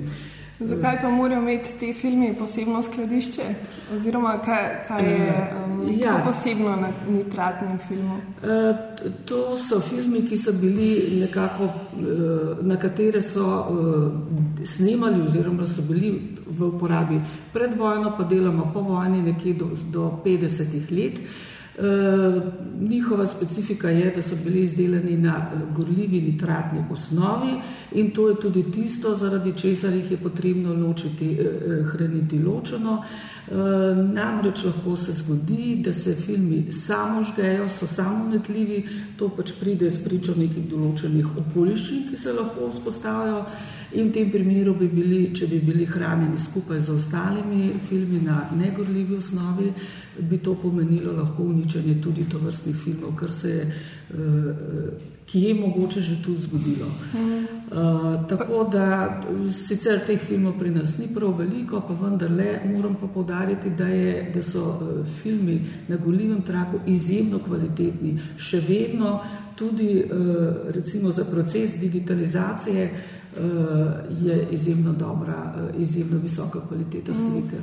Zakaj 0.60 1.00
pa 1.02 1.10
morajo 1.10 1.42
imeti 1.42 1.70
ti 1.80 1.92
filmi 1.92 2.34
posebno 2.38 2.82
skladišče? 2.82 3.42
Oziroma, 3.94 4.38
kaj, 4.44 4.84
kaj 4.88 5.04
je 5.04 5.52
um, 5.64 5.88
ja. 6.00 6.22
posebno 6.26 6.76
na 6.76 6.90
nitratnem 7.08 7.78
filmu? 7.88 8.16
E, 8.42 8.74
to 9.24 9.56
so 9.56 9.80
filmi, 9.80 10.26
ki 10.26 10.38
so 10.38 10.52
bili 10.52 11.20
nekako, 11.20 11.68
na 12.62 12.76
katere 12.76 13.22
so 13.22 13.66
snemali, 14.64 15.22
oziroma 15.22 15.66
so 15.66 15.82
bili 15.82 16.36
v 16.46 16.68
uporabi 16.68 17.20
pred 17.52 17.74
vojno, 17.78 18.14
pa 18.18 18.24
deloma 18.24 18.70
po 18.74 18.80
vojni, 18.80 19.22
nekje 19.22 19.54
do, 19.54 19.70
do 19.90 20.10
50 20.24 20.90
let. 20.90 21.20
Eh, 21.78 22.42
njihova 22.80 23.26
specifika 23.26 23.88
je, 23.88 24.12
da 24.16 24.22
so 24.22 24.36
bili 24.44 24.60
izdelani 24.62 25.16
na 25.16 25.36
eh, 25.36 25.58
gorljivi 25.76 26.20
nitratni 26.20 26.84
osnovi 26.90 27.52
in 27.92 28.10
to 28.10 28.28
je 28.28 28.40
tudi 28.40 28.70
tisto, 28.70 29.14
zaradi 29.14 29.52
česar 29.58 29.92
jih 29.92 30.10
je 30.10 30.16
potrebno 30.16 30.74
ločiti, 30.74 31.38
eh, 31.40 31.82
hraniti 31.84 32.38
ločeno. 32.38 33.02
Namreč 33.50 34.64
lahko 34.64 34.96
se 34.96 35.12
zgodi, 35.12 35.82
da 35.84 35.92
se 35.92 36.14
filmi 36.14 36.72
samo 36.72 37.22
žgejo, 37.22 37.68
so 37.68 37.86
samo 37.86 38.28
netljivi, 38.30 38.84
to 39.18 39.28
pač 39.28 39.52
pride 39.60 39.90
s 39.90 39.98
pričo 40.04 40.34
nekih 40.38 40.68
določenih 40.70 41.26
okoliščin, 41.42 42.04
ki 42.10 42.16
se 42.16 42.32
lahko 42.32 42.68
vzpostavijo. 42.70 43.44
In 43.98 44.08
v 44.08 44.12
tem 44.14 44.30
primeru 44.30 44.76
bi 44.78 44.88
bili, 44.88 45.24
če 45.34 45.50
bi 45.50 45.58
bili 45.60 45.86
hranjeni 45.86 46.38
skupaj 46.40 46.80
z 46.80 46.94
ostalimi 46.94 47.72
filmi 47.88 48.22
na 48.22 48.44
negorljivi 48.56 49.18
osnovi, 49.18 49.72
bi 50.20 50.38
to 50.38 50.54
pomenilo 50.62 51.12
lahko 51.12 51.42
uničenje 51.42 51.98
tudi 52.02 52.28
to 52.30 52.38
vrstnih 52.38 52.76
filmov, 52.76 53.16
kar 53.18 53.32
se 53.32 53.50
je, 53.50 53.66
ki 55.32 55.40
je 55.40 55.54
mogoče 55.54 56.00
že 56.00 56.22
tudi 56.24 56.42
zgodilo. 56.42 56.86
Uh, 56.86 58.28
tako 58.28 58.64
da 58.72 59.20
sicer 59.50 60.02
teh 60.06 60.20
filmov 60.20 60.58
pri 60.58 60.70
nas 60.70 60.98
ni 60.98 61.08
prav 61.14 61.38
veliko, 61.38 61.80
pa 61.88 61.94
vendarle 61.94 62.60
moram 62.72 62.94
pa 63.00 63.06
podariti, 63.06 63.70
da, 63.70 63.86
je, 63.86 64.30
da 64.34 64.42
so 64.42 64.80
filmi 65.22 65.60
na 65.88 65.96
goljivem 65.96 66.42
traku 66.42 66.80
izjemno 66.86 67.38
kvalitetni. 67.38 68.18
Še 68.36 68.60
vedno 68.68 69.20
tudi 69.56 70.04
recimo 70.74 71.12
za 71.12 71.24
proces 71.24 71.78
digitalizacije 71.80 72.90
je 74.20 74.48
izjemno 74.50 74.92
dobra, 74.92 75.54
izjemno 75.78 76.18
visoka 76.18 76.60
kvaliteta 76.68 77.14
slike. 77.14 77.56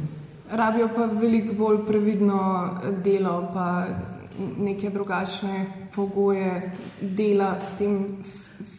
Rabijo 0.51 0.89
pa 0.95 1.05
veliko 1.05 1.53
bolj 1.53 1.77
previdno 1.87 2.69
delo, 3.03 3.51
pa 3.53 3.85
neke 4.57 4.89
drugačne 4.89 5.65
pogoje 5.95 6.71
dela 7.01 7.55
s 7.59 7.77
tem 7.77 8.17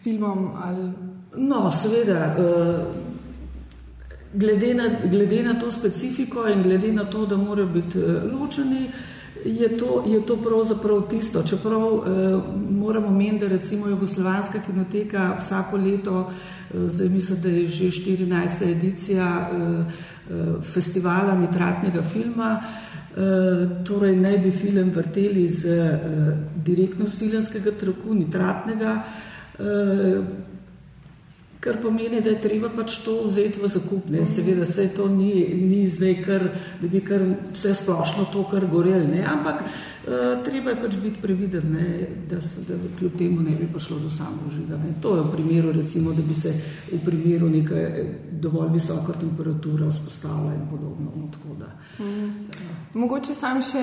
filmom. 0.02 0.50
Ali... 0.64 0.90
No, 1.36 1.70
seveda. 1.70 2.34
Glede 4.34 4.74
na, 4.74 4.84
glede 5.10 5.42
na 5.42 5.54
to 5.60 5.70
specifiko 5.70 6.46
in 6.48 6.62
glede 6.62 6.92
na 6.92 7.04
to, 7.04 7.26
da 7.26 7.36
morajo 7.36 7.66
biti 7.66 7.98
ločeni, 8.32 8.90
je 9.44 9.78
to, 9.78 10.04
je 10.06 10.26
to 10.26 10.36
pravzaprav 10.36 11.08
tisto. 11.08 11.42
Čeprav 11.42 11.82
eh, 11.82 12.38
moramo 12.70 13.10
meniti, 13.10 13.38
da 13.38 13.48
recimo 13.48 13.88
Jugoslovanska 13.88 14.60
kinoteka 14.66 15.36
vsako 15.38 15.76
leto, 15.76 16.30
eh, 16.30 16.88
zdaj 16.88 17.08
mislim, 17.08 17.40
da 17.42 17.48
je 17.48 17.66
že 17.66 17.84
14. 17.84 18.70
edicija 18.70 19.50
eh, 19.52 19.84
eh, 20.30 20.62
festivala 20.62 21.34
nitratnega 21.34 22.02
filma, 22.02 22.62
eh, 22.62 22.89
torej 23.84 24.16
naj 24.16 24.38
bi 24.38 24.50
film 24.50 24.90
vrteli 24.90 25.48
z, 25.48 25.66
eh, 25.66 26.36
direktno 26.56 27.06
z 27.06 27.18
filmskega 27.18 27.70
traku 27.70 28.14
nitratnega. 28.14 29.02
Eh, 29.58 30.22
Kar 31.60 31.76
pomeni, 31.76 32.22
da 32.24 32.30
je 32.30 32.40
treba 32.40 32.70
pač 32.72 33.02
to 33.04 33.26
vzeti 33.26 33.60
v 33.60 33.68
zakup. 33.68 34.06
Ne? 34.08 34.24
Seveda, 34.26 34.64
se 34.66 34.86
to 34.96 35.08
ni, 35.12 35.44
ni 35.60 35.82
zdaj, 35.88 36.14
kar, 36.24 36.46
da 36.80 36.88
bi 36.88 37.02
kar 37.04 37.20
vse 37.52 37.74
splošno 37.74 38.30
to 38.32 38.46
kar 38.48 38.64
gorel, 38.64 39.04
ne? 39.04 39.20
ampak 39.28 39.60
uh, 39.60 40.40
treba 40.40 40.72
je 40.72 40.80
pač 40.80 40.96
biti 40.96 41.20
previden, 41.20 41.68
ne? 41.76 42.08
da 42.30 42.40
se 42.40 42.64
da 42.64 42.80
kljub 42.98 43.18
temu 43.18 43.44
ne 43.44 43.58
bi 43.60 43.68
prišlo 43.68 43.98
do 43.98 44.08
samožiga. 44.08 44.80
To 45.04 45.16
je 45.16 45.26
v 45.28 45.32
primeru, 45.36 45.76
recimo, 45.76 46.16
da 46.16 46.24
bi 46.24 46.34
se 46.34 46.54
v 46.92 47.04
primeru 47.04 47.52
neka 47.52 47.84
dovolj 48.40 48.72
visoka 48.80 49.12
temperatura 49.12 49.92
vzpostavila 49.92 50.54
in 50.56 50.64
podobno. 50.70 51.12
No, 51.12 51.28
da, 51.60 51.76
mm. 52.00 52.79
Mogoče 52.90 53.34
sam 53.38 53.60
še 53.62 53.80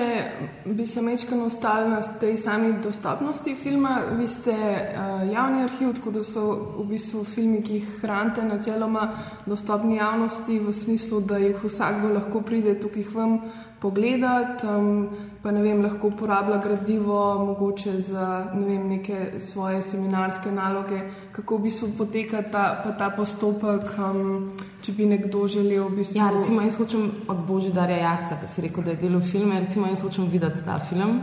bi 0.68 0.84
se 0.86 1.00
mečkano 1.00 1.46
ostal 1.48 1.86
na 1.88 2.02
tej 2.20 2.34
sami 2.36 2.74
dostopnosti 2.84 3.54
filma. 3.56 4.02
Vi 4.12 4.26
ste 4.28 4.52
uh, 4.52 5.22
javni 5.32 5.62
arhiv, 5.64 5.94
tako 5.96 6.10
da 6.18 6.24
so 6.24 6.42
v 6.76 6.84
bistvu 6.90 7.22
filmi, 7.24 7.62
ki 7.64 7.78
jih 7.78 7.94
hranite 8.02 8.44
načeloma 8.44 9.06
dostopni 9.46 9.96
javnosti 9.96 10.58
v 10.60 10.74
smislu, 10.76 11.22
da 11.24 11.40
jih 11.40 11.56
vsakdo 11.64 12.12
lahko 12.12 12.44
pride 12.44 12.76
tukaj 12.82 13.08
vam 13.14 13.38
pogledati, 13.80 14.66
um, 14.68 15.08
pa 15.48 15.52
ne 15.52 15.62
vem, 15.64 15.78
lahko 15.80 16.10
uporablja 16.12 16.58
gradivo, 16.60 17.44
mogoče 17.46 17.94
za 18.00 18.24
ne 18.54 18.66
vem, 18.66 18.82
neke 18.88 19.40
svoje 19.40 19.80
seminarske 19.82 20.52
naloge, 20.52 20.98
kako 21.32 21.56
v 21.56 21.62
bistvu 21.62 21.88
poteka 21.96 22.42
ta, 22.52 22.64
ta 22.98 23.08
postopek, 23.16 23.94
um, 23.96 24.50
če 24.84 24.92
bi 24.92 25.06
nekdo 25.08 25.46
želel. 25.48 25.86
V 25.88 26.02
bistvu... 26.02 26.20
Ja, 26.20 26.28
recimo, 26.36 26.60
jaz 26.60 26.76
hočem 26.76 27.08
od 27.32 27.40
Božidarja 27.48 27.96
Jakca, 27.96 28.36
ki 28.42 28.52
si 28.52 28.66
rekel, 28.66 28.84
da 28.84 28.92
je 28.92 29.00
delal 29.06 29.24
filme, 29.24 29.56
recimo, 29.64 29.88
jaz 29.88 30.04
hočem 30.04 30.28
videti 30.28 30.60
ta 30.68 30.76
film. 30.84 31.22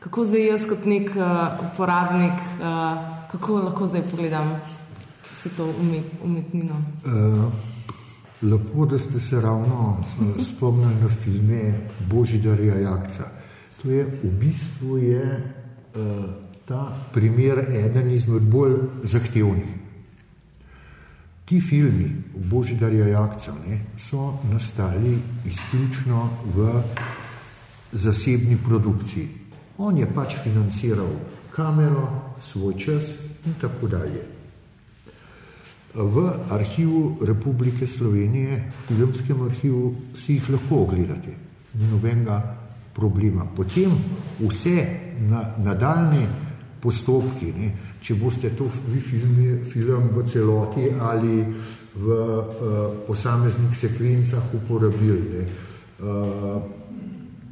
Kako 0.00 0.24
zdaj 0.24 0.48
jaz 0.54 0.64
kot 0.72 0.88
nek 0.88 1.12
uh, 1.12 1.60
uporabnik, 1.68 2.40
uh, 2.56 3.06
kako 3.28 3.60
lahko 3.68 3.92
zdaj 3.92 4.08
pogledam? 4.08 4.56
se 5.42 5.48
to 5.56 5.74
umetnino? 6.24 6.82
Uh, 7.04 7.52
lepo, 8.42 8.86
da 8.86 8.98
ste 8.98 9.20
se 9.20 9.40
ravno 9.40 9.96
uh, 10.00 10.44
spomnili 10.44 10.94
na 11.02 11.08
filme 11.08 11.74
Božidarja 12.10 12.80
Jakca. 12.80 13.37
To 13.82 13.90
je 13.90 14.04
v 14.04 14.30
bistvu 14.40 14.96
je, 14.98 15.24
uh, 15.94 16.24
ta 16.68 16.92
primer 17.12 17.58
eden 17.72 18.10
izmed 18.10 18.42
bolj 18.42 18.76
zahtevnih. 19.02 19.78
Ti 21.48 21.60
filmi 21.60 22.10
Božidarja 22.34 23.06
Jakca 23.08 23.54
ne, 23.66 23.80
so 23.96 24.34
nastali 24.52 25.18
izključno 25.46 26.28
v 26.54 26.82
zasebni 27.92 28.58
produkciji. 28.66 29.28
On 29.78 29.96
je 29.98 30.06
pač 30.14 30.36
financiral 30.42 31.08
kamero, 31.54 32.34
svoj 32.40 32.74
čas 32.78 33.14
in 33.46 33.54
tako 33.60 33.88
dalje. 33.88 34.22
V 35.94 36.30
arhivu 36.50 37.16
Republike 37.24 37.86
Slovenije, 37.86 38.72
filmskem 38.88 39.42
arhivu, 39.42 39.94
si 40.14 40.36
jih 40.36 40.50
lahko 40.50 40.82
ogledate, 40.84 41.32
ni 41.74 41.88
nobenega 41.90 42.67
problema. 42.98 43.46
Potem 43.56 43.94
vse 44.40 44.76
na, 45.30 45.44
nadaljne 45.58 46.26
postopke, 46.82 47.52
ne, 47.54 47.72
če 48.02 48.14
boste 48.18 48.50
to 48.58 48.68
vi 48.90 49.00
filmi, 49.02 49.58
film 49.70 50.10
v 50.14 50.26
celoti 50.26 50.90
ali 51.00 51.42
v 51.98 52.06
uh, 52.06 52.44
posameznih 53.06 53.74
sekvencah 53.74 54.52
uporabili 54.54 55.22
ne, 55.32 55.46
uh, 56.06 56.60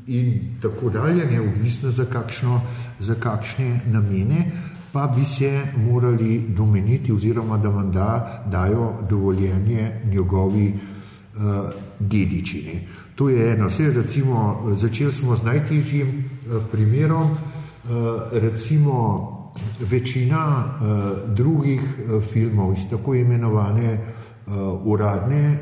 in 0.07 0.59
tako 0.63 0.91
dalje, 0.95 1.27
ne, 1.27 1.41
odvisno 1.41 1.91
za, 1.91 2.07
kakšno, 2.07 2.61
za 3.01 3.17
kakšne 3.19 3.81
namene, 3.91 4.45
pa 4.93 5.09
bi 5.11 5.25
se 5.27 5.51
morali 5.77 6.45
domeniti, 6.57 7.13
oziroma 7.13 7.59
da 7.59 7.69
vam 7.69 7.91
da, 7.93 8.45
dajo 8.51 8.93
dovoljenje 9.11 10.01
njegovi 10.05 10.75
dedičini. 11.99 12.89
To 13.15 13.29
je 13.29 13.53
eno. 13.53 13.67
Vse, 13.67 13.91
recimo, 13.93 14.67
začeli 14.75 15.13
smo 15.13 15.37
z 15.37 15.45
najtežjim 15.45 16.09
uh, 16.09 16.63
primerom. 16.73 17.31
Uh, 17.31 17.39
recimo, 18.33 19.33
večina 19.81 20.65
drugih 21.27 21.81
filmov 22.33 22.73
iz 22.73 22.91
tako 22.91 23.15
imenovane 23.15 23.99
uradne 24.85 25.59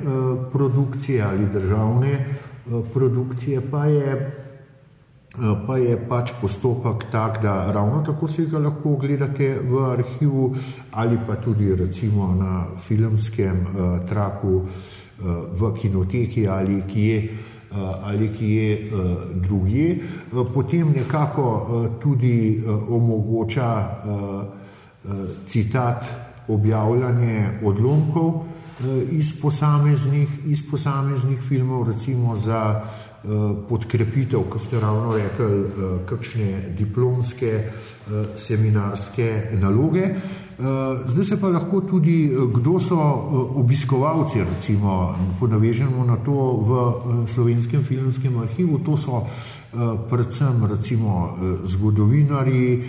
produkcije 0.52 1.22
ali 1.22 1.46
državne 1.46 2.34
produkcije 2.92 3.70
pa 3.70 3.84
je 3.86 4.44
Eh, 5.34 5.66
pa 5.66 5.76
je 5.82 5.96
pač 5.98 6.30
postopek 6.38 7.10
tak, 7.10 7.42
da 7.42 7.72
ravno 7.74 8.04
tako 8.06 8.26
se 8.26 8.44
ga 8.46 8.58
lahko 8.58 8.92
ogledate 8.94 9.48
v 9.66 9.80
arhivu 9.82 10.54
ali 10.90 11.18
pa 11.26 11.34
tudi 11.42 11.74
recimo 11.74 12.28
na 12.38 12.66
filmskem 12.78 13.66
uh, 13.66 14.06
traku 14.08 14.48
uh, 14.48 14.68
v 15.58 15.72
kinoteki 15.80 16.48
ali 16.48 16.82
kje, 16.92 17.28
uh, 17.70 17.78
ali 18.02 18.28
kje 18.38 18.78
uh, 18.78 19.10
drugje. 19.34 19.98
Uh, 20.32 20.46
potem 20.54 20.92
nekako 20.92 21.68
tudi 22.02 22.62
omogoča 22.88 24.00
citat 25.44 26.04
objavljanje 26.48 27.60
odlomkov 27.64 28.44
iz, 29.10 29.40
posameznih, 29.40 30.28
iz 30.46 30.70
posameznih 30.70 31.40
filmov, 31.48 31.88
recimo 31.88 32.36
za 32.36 32.82
Eh, 33.24 33.28
podkrepitev, 33.68 34.42
kot 34.52 34.60
ste 34.60 34.80
ravno 34.80 35.14
rekli, 35.16 35.46
eh, 35.46 36.04
kakšne 36.06 36.76
diplomske, 36.78 37.48
eh, 37.48 38.24
seminarske 38.36 39.48
naloge. 39.52 40.08
Zdaj 41.06 41.24
se 41.24 41.40
pa 41.40 41.48
lahko 41.48 41.80
tudi, 41.80 42.30
kdo 42.54 42.78
so 42.78 42.98
obiskovalci, 43.54 44.38
recimo, 44.38 45.14
ponavežemo 45.40 46.04
na 46.04 46.16
to 46.16 46.32
v 46.62 46.70
slovenskem 47.26 47.82
filmskem 47.82 48.38
arhivu. 48.38 48.78
To 48.86 48.96
so 48.96 49.26
predvsem 50.10 50.64
recimo 50.70 51.34
zgodovinari, 51.64 52.86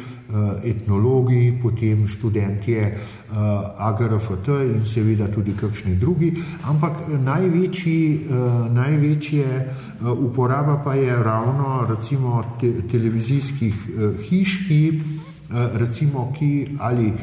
etnologi, 0.64 1.58
potem 1.62 2.08
študentje 2.08 2.98
AGRFT 3.78 4.48
in 4.48 4.86
seveda 4.86 5.28
tudi 5.34 5.58
kakšni 5.58 5.96
drugi. 5.98 6.34
Ampak 6.70 7.10
največji, 7.10 8.30
največje 8.70 9.48
uporaba 10.06 10.82
pa 10.86 10.94
je 10.94 11.24
ravno 11.24 11.86
recimo 11.90 12.44
te, 12.62 12.86
televizijskih 12.92 13.74
hiš, 14.30 14.68
ki 14.68 15.02
recimo, 15.82 16.34
ki 16.38 16.78
ali 16.80 17.14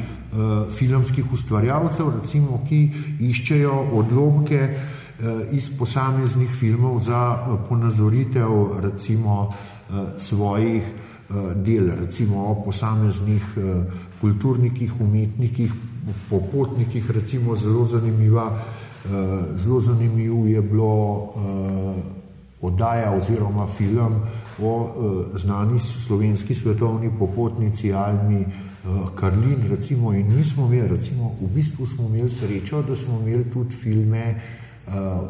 filmskih 0.75 1.33
ustvarjalcev, 1.33 2.09
recimo, 2.19 2.61
ki 2.69 2.81
iščejo 3.19 3.73
odlomke 3.93 4.61
iz 5.51 5.69
posameznih 5.77 6.49
filmov 6.49 6.99
za 6.99 7.37
ponazoritev 7.69 8.81
recimo 8.81 9.53
svojih 10.17 10.83
del, 11.65 11.91
recimo 11.99 12.47
o 12.49 12.55
posameznih 12.65 13.43
kulturnikih, 14.21 14.93
umetnikih, 15.01 15.71
popotnikih, 16.29 17.11
recimo 17.11 17.55
zelo 17.55 17.85
zanimiva, 17.85 18.49
zelo 19.55 19.79
zanimiv 19.79 20.47
je 20.47 20.61
bilo 20.61 21.33
oddaja 22.61 23.11
oziroma 23.11 23.67
film 23.77 24.21
o 24.61 24.73
znani 25.35 25.79
slovenski 25.79 26.55
svetovni 26.55 27.11
popotnici 27.19 27.93
Almi 27.93 28.45
Karlin, 29.15 29.67
recimo, 29.69 30.13
in 30.13 30.27
mi 30.35 30.43
smo 30.43 30.65
imeli, 30.65 30.87
recimo, 30.87 31.35
v 31.41 31.47
bistvu 31.55 31.85
smo 31.85 32.07
imeli 32.07 32.29
srečo, 32.29 32.81
da 32.81 32.95
smo 32.95 33.19
imeli 33.21 33.45
tudi 33.53 33.75
filme 33.75 34.41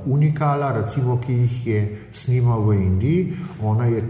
Unikala, 0.06 0.72
recimo, 0.72 1.20
ki 1.22 1.34
jih 1.34 1.68
je 1.68 1.82
snimal 2.14 2.66
v 2.66 2.76
Indiji, 2.82 3.34
ona 3.62 3.86
je 3.86 4.02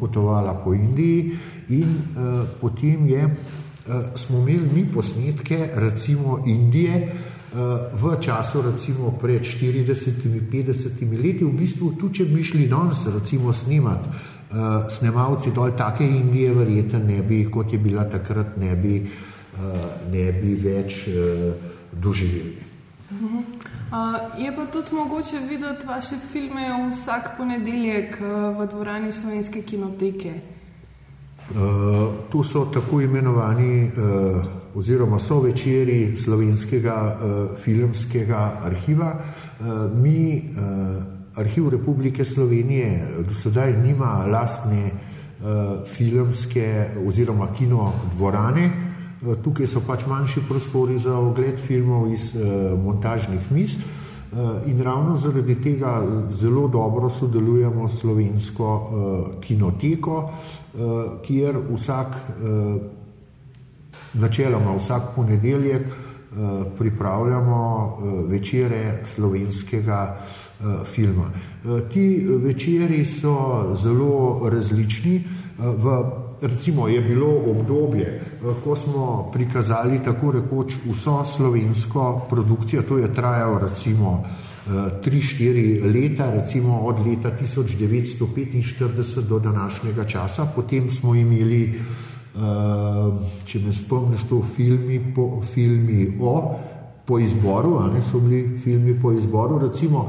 potovala 0.00 0.54
po 0.54 0.74
Indiji 0.74 1.34
in 1.68 1.98
potem 2.60 3.08
je, 3.08 3.26
smo 4.14 4.38
imeli 4.38 4.70
mi 4.74 4.86
posnetke, 4.86 5.70
recimo 5.74 6.38
Indije, 6.46 7.08
v 7.92 8.16
času 8.20 8.62
recimo 8.62 9.10
pred 9.20 9.42
40-50 9.42 11.22
leti, 11.22 11.44
v 11.44 11.52
bistvu 11.52 11.92
tudi 12.00 12.22
če 12.22 12.24
bi 12.30 12.42
šli 12.42 12.68
danes 12.68 13.02
recimo 13.12 13.52
snimati, 13.52 14.08
snemalci 14.90 15.50
dol 15.54 15.76
take 15.76 16.04
Indije 16.04 16.52
verjetno 16.54 16.98
ne 16.98 17.22
bi, 17.22 17.44
kot 17.50 17.72
je 17.72 17.78
bila 17.78 18.04
takrat, 18.04 18.56
ne 18.56 18.76
bi, 18.76 18.98
ne 20.12 20.26
bi 20.32 20.54
več 20.54 21.08
doživeli. 21.92 22.72
Uh, 23.92 24.42
je 24.44 24.56
pa 24.56 24.66
tudi 24.66 24.94
mogoče 24.94 25.38
videti 25.48 25.86
vaše 25.86 26.16
filme 26.32 26.88
vsak 26.90 27.30
ponedeljek 27.36 28.20
v 28.58 28.66
dvorani 28.70 29.12
Slovenske 29.12 29.62
kinoteke. 29.62 30.32
Uh, 31.50 31.58
to 32.32 32.42
so 32.42 32.64
tako 32.64 33.00
imenovani, 33.00 33.84
uh, 33.84 34.44
oziroma 34.74 35.18
so 35.18 35.40
večeri 35.40 36.16
slovenskega 36.16 36.96
uh, 36.96 37.58
filmskega 37.58 38.60
arhiva. 38.64 39.12
Uh, 39.60 39.66
mi, 40.02 40.50
uh, 40.50 41.02
Arhiv 41.36 41.68
Republike 41.68 42.24
Slovenije, 42.24 43.08
do 43.28 43.34
sedaj 43.34 43.72
nima 43.82 44.26
lastne 44.26 44.90
uh, 44.90 45.88
filmske 45.88 46.88
oziroma 47.06 47.48
kino 47.58 47.92
dvorane. 48.14 48.70
Uh, 49.22 49.36
tukaj 49.44 49.66
so 49.66 49.80
pač 49.86 50.06
manjši 50.06 50.44
prostori 50.48 50.98
za 50.98 51.16
ogled 51.18 51.60
filmov 51.60 52.12
iz 52.12 52.34
uh, 52.34 52.78
montažnih 52.84 53.52
mis. 53.52 53.76
In 54.66 54.78
ravno 54.80 55.16
zaradi 55.16 55.54
tega 55.60 55.90
zelo 56.30 56.68
dobro 56.68 57.10
sodelujemo 57.10 57.88
s 57.88 57.98
slovensko 58.00 58.68
uh, 58.76 59.40
kinoteko, 59.40 60.14
uh, 60.22 60.80
kjer 61.26 61.58
vsak, 61.74 62.16
uh, 62.16 62.80
načeloma 64.14 64.72
vsak 64.76 65.12
ponedeljek, 65.16 65.84
uh, 65.86 66.01
pripravljamo 66.78 67.86
uh, 67.86 68.30
večere 68.30 69.00
slovenskega 69.04 70.16
uh, 70.60 70.66
filma. 70.94 71.30
Ti 71.92 72.26
večeri 72.28 73.04
so 73.04 73.74
zelo 73.82 74.48
različni. 74.50 75.24
V, 75.58 76.04
recimo 76.40 76.88
je 76.88 77.00
bilo 77.00 77.50
obdobje, 77.50 78.22
ko 78.64 78.76
smo 78.76 79.30
prikazali 79.32 80.00
tako 80.04 80.32
rekoč 80.32 80.74
vso 80.84 81.24
slovensko 81.24 82.26
produkcijo, 82.30 82.82
to 82.82 82.98
je 82.98 83.14
trajalo 83.14 83.58
recimo 83.58 84.24
3-4 84.66 85.94
leta, 85.94 86.30
recimo 86.30 86.78
od 86.78 87.06
leta 87.06 87.30
1945 87.42 89.20
do 89.28 89.38
današnjega 89.38 90.04
časa. 90.04 90.46
Potem 90.54 90.90
smo 90.90 91.14
imeli, 91.14 91.80
če 93.44 93.58
me 93.60 93.72
spomniš, 93.72 94.26
to 94.28 94.42
filmi, 94.56 95.00
po, 95.14 95.42
filmi 95.54 96.06
o, 96.20 96.36
po 97.06 97.18
izboru, 97.18 97.78
a 97.82 97.90
ne 97.92 98.02
so 98.02 98.20
bili 98.22 98.58
filmi 98.58 98.94
po 99.00 99.12
izboru, 99.12 99.58
recimo, 99.58 100.06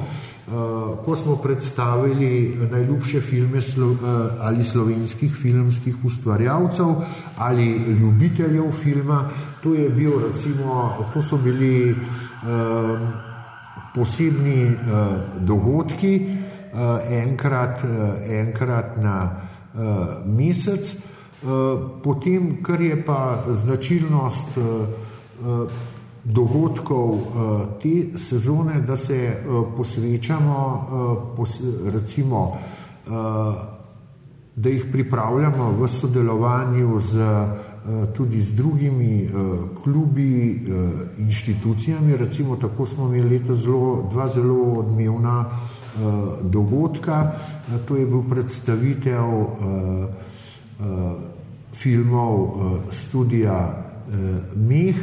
ko 1.06 1.16
smo 1.16 1.36
predstavili 1.36 2.58
najljubše 2.72 3.22
filme 3.22 3.62
slo, 3.62 3.96
ali 4.40 4.64
slovenskih 4.64 5.32
filmskih 5.42 6.06
ustvarjalcev 6.06 6.96
ali 7.38 7.68
ljubiteljev 8.00 8.72
filma, 8.72 9.30
to 9.64 9.74
je 9.74 9.90
bil 9.90 10.20
recimo, 10.28 10.92
to 11.14 11.22
so 11.22 11.38
bili 11.38 11.96
posebni 13.94 14.66
uh, 14.66 14.76
dogodki, 15.40 16.26
uh, 16.74 16.80
enkrat, 17.10 17.84
uh, 17.84 17.90
enkrat 18.26 18.98
na 18.98 19.18
uh, 19.30 19.82
mesec. 20.26 20.96
Potem, 22.04 22.64
kar 22.64 22.82
je 22.82 23.06
pa 23.06 23.44
značilnost 23.54 24.58
uh, 24.58 24.64
uh, 24.64 25.72
dogodkov 26.24 27.10
uh, 27.12 27.22
te 27.82 28.18
sezone, 28.18 28.82
da 28.82 28.96
se 28.96 29.44
posvečamo, 29.78 30.88
pos, 31.36 31.60
recimo, 31.86 32.58
da 34.56 34.70
jih 34.70 34.86
pripravljamo 34.92 35.72
v 35.82 35.88
sodelovanju 35.88 37.00
z 37.00 37.20
tudi 38.16 38.42
z 38.42 38.56
drugimi 38.56 39.30
klubi, 39.84 40.62
inštitucijami. 41.18 42.18
Recimo 42.18 42.56
tako 42.56 42.86
smo 42.86 43.08
imeli 43.08 43.40
letos 43.40 43.58
zelo, 43.58 44.08
dva 44.12 44.28
zelo 44.28 44.80
odmevna 44.80 45.46
dogodka. 46.42 47.32
To 47.88 47.96
je 47.96 48.06
bil 48.06 48.24
predstavitev 48.30 49.28
filmov 51.74 52.60
studija 52.92 53.86
Meh 54.56 54.96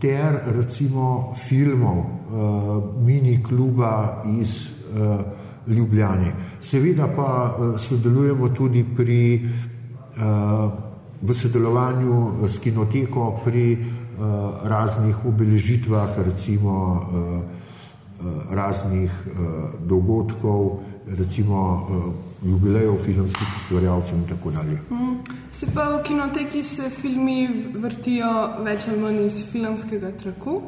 ter 0.00 0.40
recimo 0.46 1.34
filmov 1.48 2.04
mini 3.00 3.42
kluba 3.42 4.22
iz 4.40 4.70
Ljubljane. 5.66 6.32
Seveda 6.60 7.08
pa 7.16 7.56
sodelujemo 7.78 8.48
tudi 8.48 8.84
pri 8.96 9.48
v 11.22 11.34
sodelovanju 11.34 12.46
s 12.48 12.58
kinoteko 12.58 13.40
pri 13.44 13.86
raznih 14.64 15.24
obeležitvah, 15.26 16.18
recimo 16.18 16.74
raznih 18.50 19.10
dogodkov, 19.88 20.80
recimo 21.18 21.88
jubilejev 22.44 22.96
filmskih 23.04 23.46
ustvarjalcev 23.56 24.18
in 24.18 24.26
tako 24.28 24.50
dalje. 24.50 24.78
Mm. 24.90 25.14
Se 25.50 25.66
pa 25.74 25.84
v 25.84 26.02
kinoteki 26.02 26.62
se 26.62 26.90
filmi 26.90 27.48
vrtijo 27.74 28.32
več 28.64 28.88
ali 28.88 29.00
manj 29.00 29.26
iz 29.26 29.44
filmskega 29.52 30.12
traku. 30.22 30.62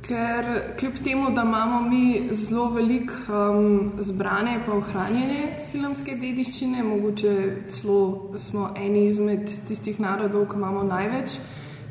Ker 0.00 0.46
kljub 0.80 0.94
temu, 1.04 1.30
da 1.36 1.42
imamo 1.42 1.80
mi 1.88 2.28
zelo 2.32 2.70
veliko 2.72 3.12
um, 3.28 3.90
zbrane 3.98 4.54
in 4.54 4.72
ohranjene 4.72 5.42
filmske 5.72 6.14
dediščine, 6.16 6.82
mogoče 6.82 7.34
celo 7.68 8.32
smo 8.38 8.70
eni 8.76 9.06
izmed 9.06 9.52
tistih 9.68 10.00
narodov, 10.00 10.48
ki 10.48 10.56
imamo 10.56 10.82
največ 10.88 11.36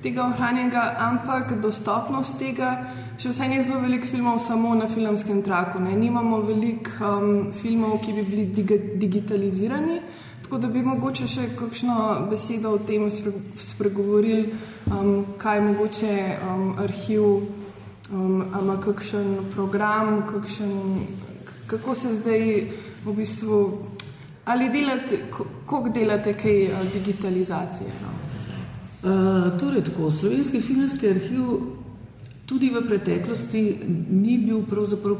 tega 0.04 0.26
ohranjenega, 0.28 0.84
ampak 1.00 1.54
dostopnost 1.62 2.40
tega, 2.40 2.72
še 3.20 3.34
vsaj 3.34 3.56
je 3.56 3.64
zelo 3.68 3.82
veliko 3.84 4.08
filmov 4.08 4.40
samo 4.40 4.74
na 4.76 4.88
filmskem 4.88 5.42
traku. 5.44 5.82
Ne? 5.84 5.96
Nimamo 6.00 6.42
veliko 6.48 7.12
um, 7.18 7.30
filmov, 7.54 8.00
ki 8.06 8.16
bi 8.20 8.24
bili 8.24 8.46
dig 8.56 8.74
digitalizirani. 9.00 10.00
Tako 10.44 10.62
da 10.64 10.70
bi 10.74 10.82
mogoče 10.82 11.28
še 11.30 11.44
kakšno 11.60 11.96
besedo 12.30 12.72
o 12.74 12.80
tem 12.82 13.04
spre 13.14 13.36
spregovorili, 13.62 14.48
um, 14.90 15.36
kaj 15.38 15.62
mogoče 15.62 16.16
um, 16.48 16.64
arhiv 16.82 17.26
um, 17.28 18.42
ima 18.48 18.80
kakšen 18.82 19.52
program, 19.54 20.24
kakšen, 20.32 20.74
kako 21.70 21.96
se 21.96 22.16
zdaj 22.18 22.48
v 23.06 23.14
bistvu, 23.20 23.60
ali 24.50 24.72
delate, 24.74 25.22
koliko 25.30 25.94
delate 25.94 26.34
kaj 26.34 26.66
digitalizacije? 26.96 27.94
No? 28.02 28.19
Uh, 29.04 29.60
torej, 29.60 29.84
tako, 29.84 30.12
slovenski 30.12 30.62
filmski 30.62 31.10
arhiv 31.10 31.44
tudi 32.50 32.72
v 32.74 32.82
preteklosti 32.82 33.62
ni 34.10 34.38
bil 34.42 34.66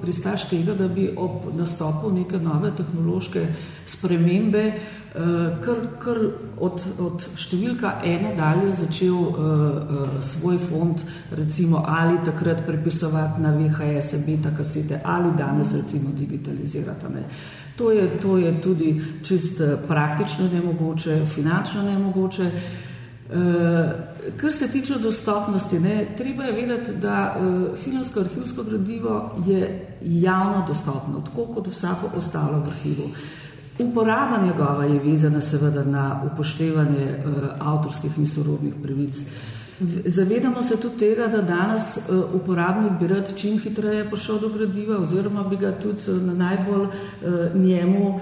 pristaš 0.02 0.50
tega, 0.50 0.74
da 0.74 0.88
bi 0.88 1.06
ob 1.16 1.54
nastopu 1.58 2.10
neke 2.12 2.40
nove 2.42 2.72
tehnološke 2.76 3.44
spremembe 3.86 4.64
uh, 4.74 5.62
kar, 5.62 5.86
kar 6.02 6.20
od, 6.58 6.82
od 7.00 7.28
številka 7.38 7.94
ena 8.04 8.34
dalje 8.34 8.74
začel 8.82 9.14
uh, 9.14 9.38
uh, 9.38 10.18
svoj 10.26 10.58
fond 10.58 11.06
recimo 11.32 11.86
ali 11.86 12.18
takrat 12.26 12.66
prepisovati 12.66 13.46
na 13.46 13.54
VHS, 13.54 14.26
beta 14.26 14.52
kasete 14.58 15.00
ali 15.06 15.32
danes 15.38 15.72
recimo 15.78 16.10
digitalizirati. 16.18 17.14
Ne. 17.14 17.24
To 17.78 17.94
je, 17.96 18.10
to 18.20 18.38
je 18.38 18.52
tudi 18.62 18.92
čist 19.24 19.62
praktično 19.88 20.50
nemogoče, 20.52 21.22
finančno 21.30 21.84
nemogoče. 21.84 22.52
Uh, 22.52 22.89
kar 24.38 24.54
se 24.54 24.68
tiče 24.68 24.94
dostopnosti, 25.00 25.80
ne, 25.80 26.08
treba 26.18 26.44
je 26.44 26.54
vedeti, 26.54 26.92
da 26.92 27.36
uh, 27.40 27.78
filmsko 27.78 28.20
arhivsko 28.20 28.64
gradivo 28.64 29.32
je 29.48 29.88
javno 30.02 30.66
dostopno, 30.68 31.22
tako 31.26 31.46
kot 31.46 31.68
vsako 31.68 32.10
ostalo 32.18 32.60
v 32.60 32.68
arhivu. 32.68 33.10
Uporaba 33.80 34.46
njegova 34.46 34.86
je 34.86 35.00
vezana 35.00 35.42
seveda 35.42 35.84
na 35.84 36.22
upoštevanje 36.34 37.24
uh, 37.26 37.34
avtorskih 37.60 38.18
in 38.18 38.28
sorodnih 38.28 38.74
pravic. 38.84 39.18
Uh, 39.18 39.26
Zavedamo 40.06 40.62
se 40.62 40.78
tudi 40.78 40.98
tega, 40.98 41.28
da 41.28 41.42
danes 41.42 41.98
eh, 41.98 42.02
uporabnik 42.34 42.92
bi 43.00 43.08
rad 43.08 43.34
čim 43.36 43.60
hitreje 43.60 44.04
prišel 44.04 44.40
do 44.40 44.50
gradiva 44.50 44.98
oziroma 44.98 45.44
bi 45.44 45.58
ga 45.58 45.72
tudi 45.72 46.04
eh, 46.08 46.12
na 46.12 46.34
najbolj 46.34 46.84
eh, 46.84 47.52
njemu 47.56 48.20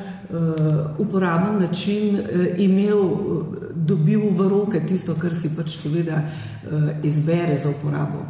uporaben 0.97 1.59
način 1.59 2.19
imel, 2.57 2.99
dobil 3.87 4.27
v 4.35 4.49
roke 4.51 4.83
tisto, 4.85 5.15
kar 5.15 5.35
si 5.35 5.55
pač 5.55 5.77
seveda 5.79 6.21
izbere 7.03 7.55
za 7.59 7.71
uporabo. 7.71 8.27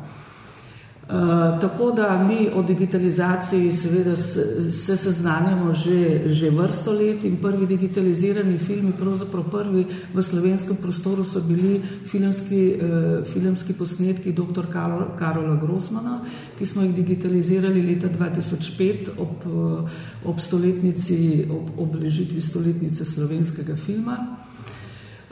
Uh, 1.07 1.61
tako 1.61 1.91
da 1.91 2.23
mi 2.27 2.49
o 2.55 2.61
digitalizaciji 2.63 3.73
seveda 3.73 4.15
se, 4.15 4.71
se 4.71 4.97
seznanjamo 4.97 5.73
že, 5.73 6.21
že 6.33 6.49
vrsto 6.49 6.91
let 6.91 7.23
in 7.23 7.37
prvi 7.37 7.65
digitalizirani 7.65 8.57
filmi, 8.57 8.91
pravzaprav 8.91 9.43
prvi 9.51 9.85
v 10.13 10.23
slovenskem 10.23 10.75
prostoru 10.75 11.23
so 11.23 11.39
bili 11.41 11.81
filmski, 12.05 12.75
uh, 12.75 13.25
filmski 13.33 13.73
posnetki 13.73 14.33
dr. 14.33 14.67
Karol, 14.73 15.15
Karola 15.19 15.55
Grossmana, 15.55 16.19
ki 16.59 16.65
smo 16.65 16.83
jih 16.83 16.95
digitalizirali 16.95 17.81
leta 17.81 18.09
2005 18.09 19.15
ob, 19.17 19.47
uh, 19.47 19.89
ob 20.25 20.39
stoletnici, 20.39 21.47
ob 21.49 21.71
obležitvi 21.87 22.41
stoletnice 22.41 23.05
slovenskega 23.05 23.75
filma. 23.75 24.17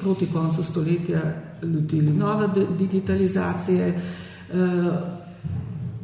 proti 0.00 0.26
koncu 0.32 0.62
stoletja 0.62 1.20
lotili 1.62 2.12
nove 2.12 2.48
digitalizacije. 2.78 4.00
Uh, 4.52 4.94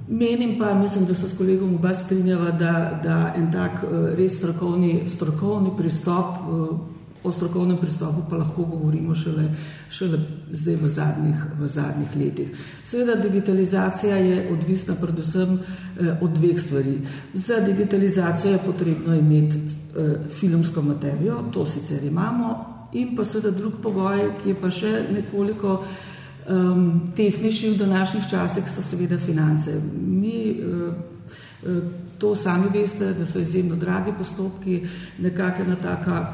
menim 0.08 0.58
pa, 0.58 0.74
mislim, 0.74 1.06
da 1.06 1.14
se 1.14 1.28
s 1.28 1.38
kolegom 1.38 1.74
oba 1.74 1.94
strinjava, 1.94 2.50
da, 2.50 3.00
da 3.02 3.34
en 3.36 3.52
tak 3.52 3.72
uh, 3.82 3.90
res 4.16 4.38
strokovni, 4.38 5.08
strokovni 5.08 5.70
pristop 5.78 6.34
uh, 6.48 6.93
O 7.24 7.32
strokovnem 7.32 7.78
pristopu 7.80 8.22
pa 8.30 8.36
lahko 8.36 8.64
govorimo 8.64 9.14
šele, 9.14 9.48
šele 9.90 10.18
zdaj 10.52 10.76
v 10.76 10.88
zadnjih, 10.88 11.44
v 11.60 11.68
zadnjih 11.68 12.16
letih. 12.20 12.66
Seveda, 12.84 13.14
digitalizacija 13.16 14.16
je 14.16 14.50
odvisna 14.52 14.94
predvsem 15.00 15.54
eh, 15.58 16.18
od 16.20 16.30
dveh 16.36 16.60
stvari. 16.60 16.98
Za 17.34 17.60
digitalizacijo 17.60 18.52
je 18.52 18.58
potrebno 18.66 19.14
imeti 19.14 19.56
eh, 19.56 20.28
filmsko 20.28 20.82
materijo, 20.82 21.42
to 21.52 21.66
sicer 21.66 22.04
imamo, 22.04 22.74
in 22.92 23.16
pa 23.16 23.24
seveda 23.24 23.50
drug 23.50 23.80
pogoj, 23.82 24.28
ki 24.42 24.48
je 24.52 24.60
pa 24.60 24.70
še 24.70 24.92
nekoliko 25.12 25.80
um, 25.80 27.12
tehnični 27.16 27.70
v 27.70 27.78
današnjih 27.78 28.30
časih, 28.30 28.68
so 28.70 28.82
seveda 28.82 29.18
finance. 29.18 29.80
Mi 30.06 30.50
eh, 30.50 31.80
to 32.18 32.36
sami 32.36 32.68
veste, 32.72 33.14
da 33.14 33.26
so 33.26 33.40
izjemno 33.40 33.76
dragi 33.76 34.12
postopki, 34.18 34.82
nekakšna 35.18 35.76
taka 35.82 36.26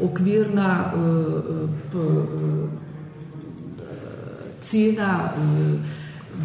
okvirna 0.00 0.92
uh, 0.94 1.00
uh, 1.94 2.68
cena 4.60 5.32
uh, 5.36 5.80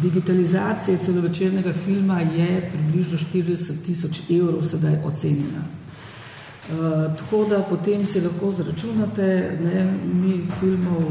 digitalizacije 0.02 0.98
celovečernega 0.98 1.72
filma 1.72 2.20
je 2.20 2.70
približno 2.72 3.18
40 3.32 3.72
tisoč 3.86 4.20
evrov 4.30 4.62
sedaj 4.62 4.96
ocenjena. 5.04 5.62
Uh, 5.62 7.16
tako 7.18 7.44
da 7.44 7.62
potem 7.62 8.06
si 8.06 8.20
lahko 8.20 8.50
zračunate, 8.50 9.58
ne, 9.62 9.98
mi 10.14 10.46
filmov 10.60 11.02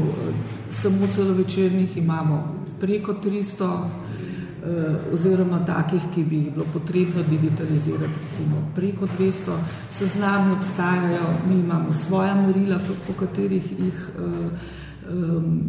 samo 0.70 1.06
celovečernih 1.14 1.96
imamo 1.96 2.64
preko 2.80 3.12
300 3.12 3.88
Eh, 4.22 4.31
oziroma 5.12 5.64
takih, 5.66 6.02
ki 6.14 6.24
bi 6.24 6.36
jih 6.36 6.52
bilo 6.54 6.66
potrebno 6.72 7.22
digitalizirati, 7.22 8.20
recimo 8.24 8.62
preko 8.74 9.06
200. 9.18 9.56
Seznami 9.90 10.52
obstajajo, 10.52 11.34
mi 11.48 11.58
imamo 11.60 11.94
svoja 11.94 12.34
merila, 12.34 12.78
po, 12.78 12.94
po 13.06 13.18
katerih 13.18 13.72
jih 13.78 14.10
um, 15.10 15.62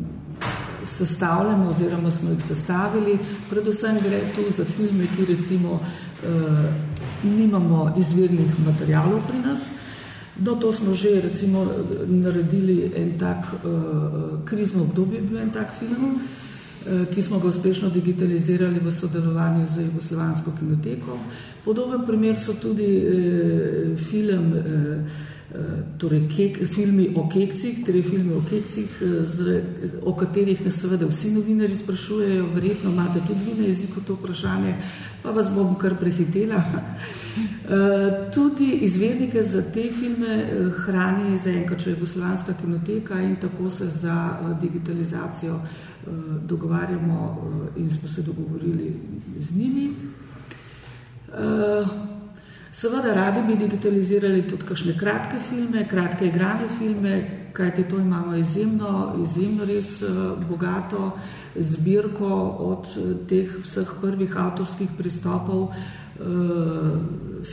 sestavljamo 0.85 1.69
oziroma 1.69 2.11
smo 2.11 2.29
jih 2.29 2.43
sestavili. 2.43 3.19
Predvsem 3.49 3.97
gre 4.03 4.21
tu 4.35 4.41
za 4.57 4.65
filme, 4.65 5.07
ki 5.15 5.25
recimo 5.25 5.73
uh, 5.73 5.79
nimamo 7.23 7.93
izvirnih 7.97 8.59
materijalov 8.65 9.21
pri 9.27 9.39
nas. 9.39 9.69
No, 10.39 10.55
to 10.55 10.73
smo 10.73 10.93
že 10.93 11.21
recimo 11.21 11.67
naredili 12.07 12.91
en 12.95 13.19
tak 13.19 13.45
uh, 13.53 14.45
krizno 14.45 14.83
obdobje, 14.83 15.21
bil 15.21 15.37
en 15.37 15.51
tak 15.51 15.67
film. 15.79 16.19
Eh, 16.85 17.05
ki 17.13 17.21
smo 17.21 17.39
ga 17.39 17.47
uspešno 17.47 17.89
digitalizirali 17.89 18.79
v 18.79 18.91
sodelovanju 18.91 19.67
z 19.67 19.81
Jugoslovansko 19.81 20.51
kinoteko. 20.59 21.17
Podoben 21.65 22.05
primer 22.05 22.35
so 22.39 22.53
tudi 22.53 22.97
eh, 22.97 23.97
film, 23.97 24.53
eh 24.53 25.33
torej 25.97 26.27
kek, 26.35 26.57
filmi 26.67 27.09
o 27.15 27.27
kekcih, 27.29 27.83
torej 27.85 28.03
filmi 28.03 28.33
o 28.33 28.41
kekcih, 28.49 29.01
eh, 29.01 29.25
z, 29.25 29.63
o 30.01 30.13
katerih 30.15 30.65
nas 30.65 30.81
seveda 30.81 31.05
vsi 31.05 31.31
novinari 31.31 31.77
sprašujejo, 31.77 32.47
verjetno 32.53 32.91
imate 32.91 33.21
tudi 33.27 33.39
vi 33.45 33.61
na 33.61 33.67
jeziku 33.67 34.01
to 34.07 34.13
vprašanje, 34.13 34.75
pa 35.23 35.31
vas 35.31 35.49
bom 35.49 35.75
kar 35.75 35.99
prehitela. 35.99 36.63
Eh, 37.63 38.29
tudi 38.33 38.71
izvednike 38.85 39.43
za 39.43 39.61
te 39.73 39.87
filme 39.99 40.27
eh, 40.27 40.69
hrani 40.83 41.39
zaenkrat 41.39 41.81
še 41.81 41.93
Jugoslovanska 41.95 42.53
kinoteka 42.59 43.21
in 43.23 43.37
tako 43.41 43.69
se 43.69 43.87
za 43.87 44.17
eh, 44.35 44.51
digitalizacijo 44.61 45.55
eh, 45.55 45.93
Eh, 46.07 46.39
dogovarjamo 46.45 47.37
eh, 47.77 47.79
in 47.79 47.91
smo 47.91 48.07
se 48.07 48.21
dogovorili 48.21 48.99
z 49.39 49.57
njimi. 49.57 49.95
Eh, 52.73 52.75
seveda 52.75 53.13
radi 53.13 53.41
bi 53.47 53.55
digitalizirali 53.55 54.47
tudi 54.47 54.65
kakšne 54.65 54.97
kratke 54.97 55.37
filme, 55.49 55.87
kratke 55.87 56.27
igrane 56.27 56.67
filme, 56.77 57.49
kajti 57.53 57.83
to 57.83 57.99
imamo 57.99 58.35
izjemno, 58.35 59.15
izjemno 59.23 59.65
res 59.65 60.03
bogato 60.49 61.11
zbirko 61.55 62.35
od 62.59 62.87
teh 63.29 63.49
vseh 63.63 63.87
prvih 64.01 64.37
avtorskih 64.37 64.89
pristopov 64.97 65.73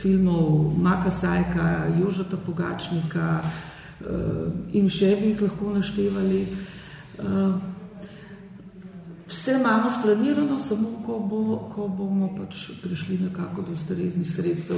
filmov 0.01 0.73
Maka 0.77 1.11
Sajka, 1.11 1.87
Jožeta 1.99 2.37
Pogačnika 2.37 3.41
in 4.73 4.89
še 4.89 5.15
bi 5.21 5.33
jih 5.33 5.41
lahko 5.41 5.73
naštevali. 5.73 6.45
Vse 9.31 9.51
imamo 9.51 9.89
splanirano, 9.89 10.59
samo 10.59 10.89
ko, 11.05 11.19
bo, 11.19 11.57
ko 11.75 11.87
bomo 11.87 12.27
pač 12.37 12.71
prišli 12.83 13.17
nekako 13.17 13.61
do 13.61 13.71
ustreznih 13.71 14.27
sredstev. 14.27 14.77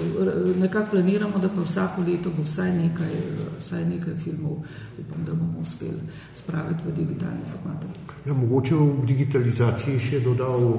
Nekako 0.59 0.91
planiramo, 0.91 1.39
da 1.41 1.49
pa 1.49 1.61
vsako 1.61 2.01
leto 2.01 2.29
bo 2.37 2.43
vsaj 2.43 2.73
nekaj, 2.77 3.13
vsaj 3.61 3.85
nekaj 3.85 4.13
filmov, 4.15 4.61
upam, 4.99 5.25
da 5.25 5.33
bomo 5.33 5.59
uspeli 5.61 6.05
spraviti 6.33 6.83
v 6.85 6.93
digitalni 6.95 7.45
format. 7.49 7.85
Ja, 8.25 8.33
mogoče 8.33 8.75
v 8.75 9.05
digitalizaciji 9.07 9.99
še 9.99 10.21
dodal, 10.21 10.77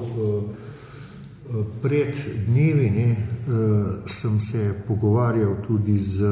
pred 1.81 2.15
dnevi 2.47 2.89
ne, 2.89 3.09
sem 4.07 4.39
se 4.39 4.71
pogovarjal 4.87 5.59
tudi 5.67 5.99
z 5.99 6.23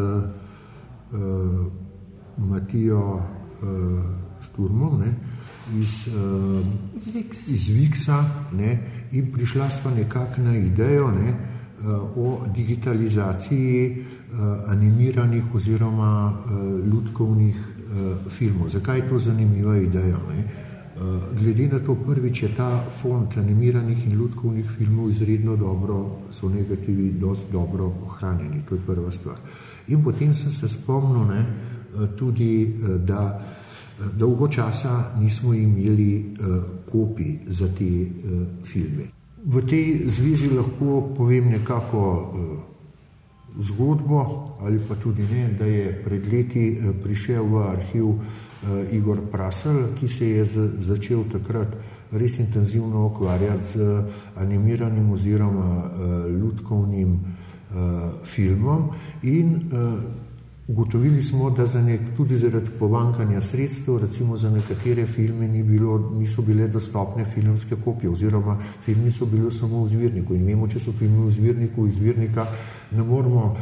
Matijo 2.37 3.21
Šturmom, 4.47 4.99
ne, 4.99 5.13
iz, 5.71 6.07
uh, 6.07 6.65
Zviks. 6.95 7.47
iz 7.47 7.69
Viksa 7.69 8.25
ne, 8.51 8.79
in 9.11 9.31
prišla 9.31 9.69
sva 9.69 9.91
nekako 9.91 10.41
na 10.41 10.57
idejo 10.57 11.11
ne, 11.11 11.29
uh, 11.29 12.17
o 12.17 12.45
digitalizaciji 12.55 13.91
uh, 13.91 14.39
animiranih 14.71 15.55
oziroma 15.55 16.31
uh, 16.31 16.51
ljudkovnih 16.93 17.55
uh, 17.55 18.31
filmov. 18.31 18.67
Zakaj 18.69 18.97
je 18.97 19.09
to 19.09 19.19
zanimiva 19.19 19.77
ideja? 19.77 20.17
Ne? 20.29 20.43
Uh, 20.95 21.39
glede 21.39 21.67
na 21.67 21.79
to, 21.79 21.95
prvič 21.95 22.43
je 22.43 22.55
ta 22.57 22.83
fond 23.01 23.27
animiranih 23.37 24.05
in 24.05 24.11
ljudkovnih 24.11 24.69
filmov 24.77 25.09
izredno 25.09 25.55
dobro, 25.55 26.17
so 26.31 26.49
negativi 26.49 27.11
dosti 27.11 27.51
dobro 27.51 27.93
ohranjeni, 28.05 28.61
to 28.69 28.75
je 28.75 28.81
prva 28.85 29.11
stvar. 29.11 29.35
In 29.87 30.03
potem 30.03 30.33
sem 30.33 30.51
se 30.51 30.67
spomnil 30.67 31.25
ne, 31.27 31.45
tudi, 32.17 32.75
da 33.05 33.41
dolgo 34.17 34.47
časa 34.47 35.15
nismo 35.19 35.53
imeli 35.53 36.35
kopij 36.91 37.39
za 37.47 37.67
te 37.67 38.07
filme. 38.63 39.09
V 39.45 39.61
tej 39.67 40.07
zvezi 40.07 40.49
lahko 40.55 41.13
povem 41.17 41.49
nekako 41.51 42.33
zgodbo, 43.59 44.49
ali 44.61 44.79
pa 44.87 44.95
tudi 44.95 45.23
ne, 45.31 45.49
da 45.59 45.65
je 45.65 46.01
pred 46.03 46.27
leti 46.31 46.79
prišel 47.03 47.43
v 47.45 47.63
arhiv 47.67 48.07
Igor 48.91 49.19
Prasel, 49.31 49.93
ki 49.99 50.07
se 50.07 50.29
je 50.29 50.45
začel 50.79 51.23
takrat 51.31 51.75
res 52.11 52.39
intenzivno 52.39 53.05
ukvarjati 53.05 53.67
z 53.73 54.03
animiranim 54.35 55.11
oziroma 55.11 55.91
ljudkovnim 56.29 57.19
filmom 58.23 58.89
in 59.23 59.59
ugotovili 60.67 61.23
smo, 61.23 61.49
da 61.49 61.65
za 61.65 61.81
nek, 61.81 62.01
tudi 62.17 62.37
zaradi 62.37 62.69
pomankanja 62.79 63.41
sredstev, 63.41 63.97
recimo 63.97 64.37
za 64.37 64.49
nekatere 64.49 65.05
filme 65.05 65.47
ni 65.47 65.63
bilo, 65.63 66.11
niso 66.19 66.41
bile 66.41 66.67
dostopne 66.67 67.25
filmske 67.25 67.75
kopije 67.85 68.09
oziroma 68.09 68.57
filmi 68.85 69.11
so 69.11 69.25
bili 69.25 69.51
samo 69.51 69.83
v 69.83 69.87
zvirniku 69.87 70.33
in 70.33 70.45
vemo, 70.45 70.67
če 70.67 70.79
so 70.79 70.91
filmi 70.91 71.27
v 71.27 71.31
zvirniku, 71.31 71.87
iz 71.87 71.95
zvirnika 71.95 72.47
ne 72.91 73.03
moramo 73.03 73.55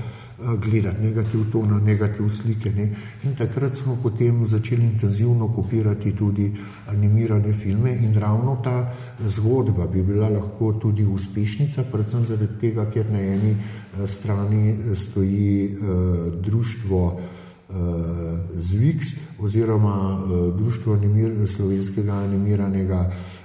gledati 0.57 1.01
negativ 1.01 1.51
tona, 1.51 1.79
negativ 1.79 2.29
slike. 2.29 2.71
Ne? 2.71 2.89
In 3.23 3.35
takrat 3.37 3.75
smo 3.75 3.97
potem 4.03 4.45
začeli 4.45 4.83
intenzivno 4.83 5.47
kopirati 5.47 6.15
tudi 6.15 6.51
animirane 6.87 7.53
filme 7.53 7.91
in 7.91 8.19
ravno 8.19 8.59
ta 8.63 8.93
zgodba 9.25 9.87
bi 9.87 10.03
bila 10.03 10.29
lahko 10.29 10.73
tudi 10.73 11.05
uspešnica, 11.05 11.83
predvsem 11.91 12.25
zaradi 12.25 12.59
tega, 12.61 12.85
ker 12.91 13.11
na 13.11 13.19
eni 13.19 13.55
strani 14.07 14.95
stoji 14.95 15.69
uh, 15.71 16.33
društvo 16.41 17.05
uh, 17.05 17.75
Zviks 18.55 19.15
oziroma 19.39 19.95
uh, 20.17 20.55
društvo 20.57 20.93
animir, 20.93 21.47
slovenskega 21.47 22.13
animiranega 22.13 22.99
uh, 22.99 23.40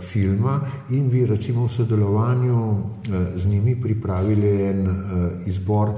filma 0.00 0.60
in 0.88 1.08
bi 1.08 1.26
recimo 1.26 1.66
v 1.66 1.68
sodelovanju 1.68 2.56
uh, 2.56 2.80
z 3.36 3.46
njimi 3.46 3.74
pripravili 3.80 4.62
en 4.62 4.86
uh, 4.86 4.94
izbor 5.46 5.90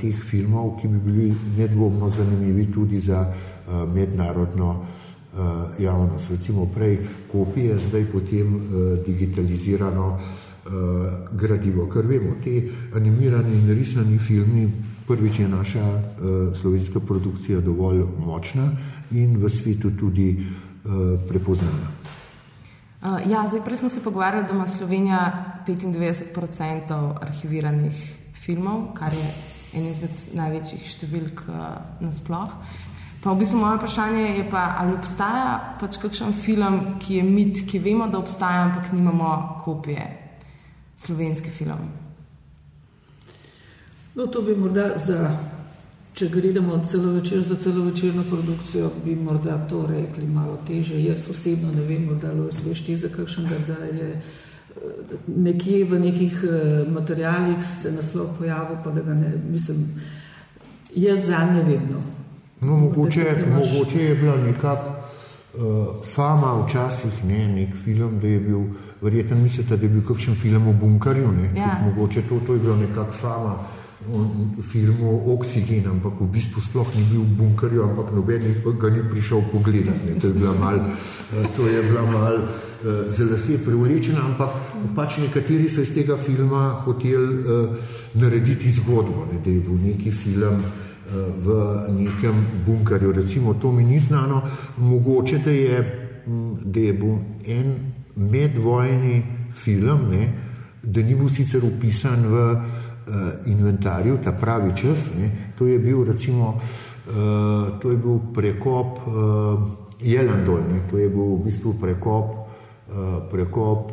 teh 0.00 0.16
filmov, 0.16 0.78
ki 0.80 0.88
bi 0.88 0.98
bili 0.98 1.34
nedvomno 1.56 2.08
zanimivi 2.08 2.72
tudi 2.72 3.00
za 3.00 3.32
mednarodno 3.94 4.86
javnost. 5.78 6.30
Recimo 6.30 6.66
prej 6.66 6.98
kopije, 7.32 7.78
zdaj 7.78 8.04
potem 8.12 8.60
digitalizirano 9.06 10.18
gradivo. 11.32 11.88
Ker 11.88 12.06
vemo, 12.06 12.36
te 12.44 12.68
animirani 12.94 13.54
in 13.54 13.74
risani 13.74 14.18
filmi, 14.18 14.68
prvič 15.06 15.38
je 15.38 15.48
naša 15.48 15.84
uh, 15.84 16.56
slovenska 16.56 17.00
produkcija 17.00 17.60
dovolj 17.60 18.04
močna 18.26 18.70
in 19.10 19.36
v 19.36 19.48
svetu 19.48 19.90
tudi 19.90 20.36
uh, 20.36 21.20
prepoznana. 21.28 22.03
Uh, 23.04 23.20
ja, 23.28 23.44
zdaj 23.48 23.60
prej 23.64 23.76
smo 23.76 23.88
se 23.88 24.02
pogovarjali, 24.02 24.46
da 24.46 24.54
ima 24.54 24.66
Slovenija 24.66 25.44
95% 25.66 27.12
arhiviranih 27.20 28.14
filmov, 28.34 28.94
kar 28.94 29.12
je 29.12 29.26
en 29.74 29.90
izmed 29.90 30.22
največjih 30.32 30.86
številk 30.88 31.42
uh, 31.44 31.58
nasploh. 32.00 32.54
Pa 33.20 33.32
v 33.32 33.42
bistvu 33.42 33.60
moje 33.60 33.76
vprašanje 33.76 34.22
je 34.38 34.46
pa, 34.48 34.62
ali 34.80 34.96
obstaja 34.96 35.76
pač 35.80 35.98
kakšen 36.00 36.32
film, 36.32 36.78
ki 37.00 37.18
je 37.18 37.26
mit, 37.28 37.60
ki 37.68 37.82
vemo, 37.84 38.08
da 38.08 38.22
obstaja, 38.24 38.70
ampak 38.70 38.88
nimamo 38.96 39.60
kopije 39.64 40.08
slovenski 40.96 41.52
film? 41.52 41.84
No, 44.14 44.26
to 44.32 44.40
bi 44.48 44.56
morda 44.56 44.94
za, 44.96 45.28
če 46.14 46.28
gledamo 46.28 46.78
celo 46.86 47.12
večer 47.12 47.42
za 47.42 47.56
celo 47.56 47.84
večerno 47.84 48.22
produkcijo, 48.30 48.90
bi 49.04 49.16
morda 49.16 49.58
to 49.68 49.86
rekli 49.86 50.26
malo 50.26 50.58
teže. 50.66 51.02
Jaz 51.02 51.28
osebno 51.30 51.72
ne 51.72 51.82
vem, 51.82 52.08
da 52.22 52.32
lo 52.32 52.52
sveš 52.52 52.84
ti 52.86 52.96
za 52.96 53.08
kakšnega, 53.08 53.58
da 53.66 53.78
je 53.84 54.10
eh, 54.12 55.16
nekje 55.26 55.84
v 55.84 56.00
nekih 56.00 56.44
eh, 56.44 56.84
materialih 56.90 57.66
se 57.66 57.92
naslov 57.92 58.38
pojavil, 58.38 58.76
pa 58.84 58.90
da 58.90 59.02
ga 59.02 59.14
ne, 59.14 59.32
mislim, 59.50 59.86
jaz 60.94 61.26
za 61.26 61.44
ne 61.50 61.62
vem. 61.62 61.88
No. 61.90 62.02
No, 62.60 62.76
mogoče, 62.76 63.34
mogoče 63.50 64.02
je 64.02 64.14
bila 64.14 64.36
nekako 64.36 64.90
uh, 65.54 66.06
fama 66.14 66.54
včasih, 66.62 67.24
ne, 67.24 67.48
nek 67.48 67.74
film, 67.84 68.20
da 68.20 68.26
je 68.26 68.40
bil 68.40 68.62
verjetno 69.02 69.36
mislite, 69.36 69.76
da 69.76 69.84
je 69.84 69.88
bil 69.88 70.06
kakšen 70.06 70.34
film 70.34 70.68
o 70.68 70.72
bunkerju. 70.72 71.34
Ja. 71.56 71.80
Mogoče 71.84 72.22
to, 72.28 72.40
to 72.46 72.54
je 72.54 72.60
bilo 72.60 72.76
nekakšna 72.76 73.18
fama 73.20 73.58
filmu 74.62 75.32
Oxygen, 75.32 75.86
ampak 75.88 76.20
v 76.20 76.28
bistvu 76.28 76.60
sploh 76.60 76.88
ni 76.96 77.04
bil 77.10 77.24
v 77.24 77.36
bunkerju, 77.38 77.82
ampak 77.82 78.12
noben 78.12 78.42
ga 78.80 78.88
ni 78.90 79.02
prišel 79.10 79.42
pogledati. 79.52 80.20
To 80.20 80.26
je 80.26 80.34
bila 80.34 80.52
mal, 80.60 80.78
to 81.56 81.68
je 81.68 81.82
bila 81.82 82.04
mal 82.04 82.36
za 83.08 83.24
lase 83.24 83.56
privlečena, 83.64 84.20
ampak 84.20 84.50
pač 84.94 85.16
nekateri 85.18 85.68
so 85.68 85.80
iz 85.80 85.94
tega 85.96 86.16
filma 86.20 86.84
hoteli 86.84 87.40
uh, 87.40 87.72
narediti 88.14 88.70
zgodbo, 88.70 89.24
ne, 89.32 89.40
da 89.40 89.50
je 89.50 89.60
bil 89.60 89.78
neki 89.80 90.10
film 90.12 90.60
v 91.44 91.48
nekem 91.96 92.34
bunkerju. 92.66 93.12
Recimo, 93.12 93.54
to 93.54 93.72
mi 93.72 93.84
ni 93.84 93.98
znano, 93.98 94.42
mogoče 94.76 95.38
da 95.44 95.50
je, 95.50 95.80
da 96.64 96.80
je 96.80 96.92
bil 96.92 97.16
en 97.46 97.74
medvojni 98.16 99.22
film, 99.54 100.08
ne, 100.10 100.32
da 100.82 101.00
ni 101.00 101.14
bil 101.14 101.28
sicer 101.28 101.64
upisan 101.64 102.26
v 102.28 102.46
inventarju, 103.46 104.18
ta 104.24 104.32
pravi 104.32 104.72
čas. 104.76 105.10
Ne, 105.18 105.52
to 105.58 105.66
je 105.66 105.78
bil 105.78 106.04
recimo 106.04 106.54
uh, 106.54 107.78
to 107.80 107.90
je 107.90 107.96
bil 107.96 108.18
prekop 108.34 108.98
uh, 109.06 109.14
Jelendol, 110.00 110.60
to 110.90 110.98
je 110.98 111.08
bil 111.08 111.36
v 111.36 111.44
bistvu 111.44 111.74
prekop. 111.80 112.40
Prekop 113.30 113.90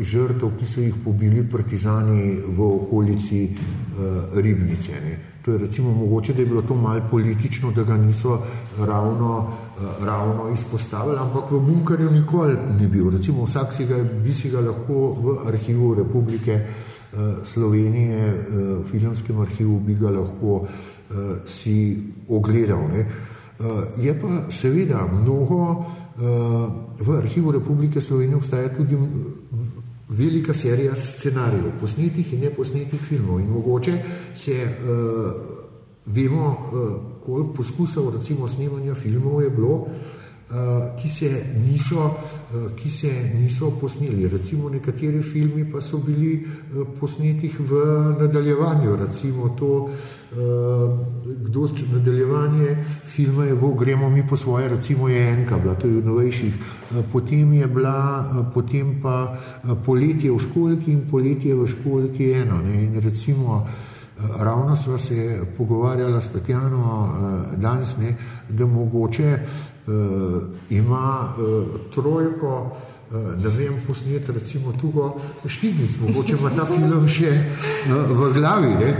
žrtev, 0.00 0.56
ki 0.58 0.66
so 0.66 0.80
jih 0.82 0.94
pobili 1.04 1.44
partizani 1.46 2.40
v 2.56 2.58
okolici 2.66 3.42
Ribnice. 4.34 4.96
Ne. 5.04 5.34
To 5.44 5.52
je 5.52 5.58
recimo 5.58 5.90
mogoče, 5.90 6.32
da 6.32 6.42
je 6.42 6.46
bilo 6.46 6.62
to 6.62 6.74
malo 6.74 7.00
politično, 7.10 7.70
da 7.70 7.82
ga 7.82 7.96
niso 7.96 8.38
ravno, 8.78 9.46
eh, 9.78 10.04
ravno 10.06 10.48
izpostavili, 10.54 11.18
ampak 11.20 11.50
v 11.50 11.60
bunkerju 11.60 12.10
nikoli 12.10 12.56
ni 12.80 12.86
bil. 12.86 13.10
Recimo 13.10 13.44
vsak 13.44 13.72
si 13.72 13.84
ga, 13.84 13.96
bi 14.24 14.34
si 14.34 14.50
ga 14.50 14.60
lahko 14.60 15.16
v 15.20 15.36
arhivu 15.48 15.94
Republike 15.94 16.52
eh, 16.52 16.93
Slovenije, 17.42 18.28
eh, 18.28 18.42
v 18.80 18.84
filmskem 18.90 19.40
arhivu 19.40 19.80
bi 19.80 19.94
ga 19.94 20.10
lahko 20.10 20.66
si 21.46 22.02
ogledal. 22.28 22.88
Ne. 22.88 23.06
Je 24.02 24.14
pa 24.20 24.50
seveda 24.50 25.04
mnogo, 25.12 25.84
v 27.00 27.16
arhivu 27.18 27.52
Republike 27.52 28.00
Slovenije 28.00 28.36
obstaja 28.36 28.72
tudi 28.74 28.96
velika 30.08 30.54
serija 30.54 30.96
scenarijev, 30.96 31.76
posnetih 31.80 32.32
in 32.32 32.40
neposnetih 32.40 33.00
filmov. 33.00 33.40
In 33.40 33.52
mogoče 33.52 33.98
se 34.34 34.74
vemo, 36.06 36.56
koliko 37.26 37.52
poskusov, 37.52 38.16
recimo, 38.16 38.48
snemanja 38.48 38.94
filmov 38.94 39.42
je 39.42 39.50
bilo, 39.50 39.86
ki, 41.00 41.08
se 41.08 41.44
niso, 41.70 42.04
uh, 42.04 42.74
ki 42.76 42.90
se 42.90 43.10
niso 43.34 43.70
posneli. 43.80 44.28
Recimo, 44.28 44.68
nekateri 44.68 45.22
filmi 45.22 45.64
pa 45.64 45.80
so 45.80 45.98
bili 45.98 46.44
uh, 46.44 46.86
posnetih 47.00 47.60
v 47.60 47.80
nadaljevanju. 48.20 48.96
Recimo, 48.96 49.48
to, 49.58 49.90
kdo 51.46 51.66
z 51.66 51.84
nadaljevanje 51.92 52.76
filma 53.06 53.44
je, 53.44 53.54
bo, 53.54 53.68
gremo 53.74 54.10
mi 54.10 54.26
po 54.26 54.36
svoje, 54.36 54.68
recimo, 54.68 55.08
je 55.08 55.28
enka, 55.30 55.58
bila 55.58 55.74
to 55.74 55.86
je 55.86 56.00
v 56.00 56.06
novejših. 56.06 56.54
Potem 57.12 57.52
je 57.52 57.66
bila, 57.66 58.50
potem 58.54 58.98
pa 59.02 59.38
poletje 59.86 60.32
v 60.32 60.38
školki 60.38 60.90
in 60.92 61.04
poletje 61.10 61.54
v 61.54 61.66
školki 61.66 62.32
eno. 62.32 62.58
Ne? 62.62 62.82
In 62.84 63.00
recimo, 63.00 63.62
ravno 64.38 64.76
sva 64.76 64.98
se 64.98 65.40
pogovarjala 65.56 66.20
s 66.20 66.32
Tatjano 66.32 67.14
danes, 67.56 67.96
ne, 67.96 68.16
da 68.48 68.66
mogoče 68.66 69.38
ima 70.70 71.34
uh, 71.38 71.66
trojko, 71.94 72.76
uh, 73.10 73.42
ne 73.42 73.48
vem, 73.48 73.74
posnet 73.86 74.30
recimo 74.30 74.72
tugo 74.80 75.20
štiric, 75.46 75.98
mogoče 76.00 76.36
ima 76.40 76.50
ta 76.50 76.64
film 76.66 77.08
še 77.08 77.32
v 77.88 78.32
glavi. 78.32 78.72
Ne? 78.80 78.94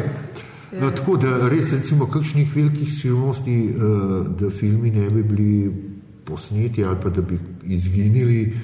No, 0.81 0.91
tako 0.91 1.17
da 1.17 1.49
res 1.49 1.71
recimo 1.73 2.07
kakšnih 2.11 2.57
velikih 2.57 2.91
skrivnosti, 2.91 3.59
da 4.41 4.51
filmi 4.51 4.91
ne 4.91 5.07
bi 5.11 5.23
bili 5.23 5.73
posneti 6.25 6.85
ali 6.85 6.97
pa 7.03 7.11
da 7.11 7.23
bi 7.23 7.39
izginili. 7.63 8.57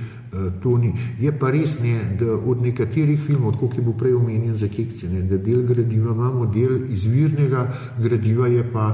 To 0.63 0.77
ni. 0.79 0.93
Je 1.19 1.33
pa 1.35 1.49
res, 1.51 1.81
ne, 1.83 1.97
da 2.19 2.37
od 2.39 2.61
nekaterih 2.63 3.19
filmov, 3.19 3.57
kot 3.59 3.75
je 3.75 3.83
bil 3.83 3.97
prej 3.99 4.13
omenjen 4.15 4.55
za 4.55 4.69
kekce, 4.71 5.09
ne, 5.11 5.25
da 5.27 5.41
del 5.43 5.65
gradiva 5.67 6.13
imamo, 6.15 6.47
del 6.47 6.85
izvirnega 6.87 7.65
gradiva 7.99 8.47
je 8.47 8.63
pa 8.73 8.85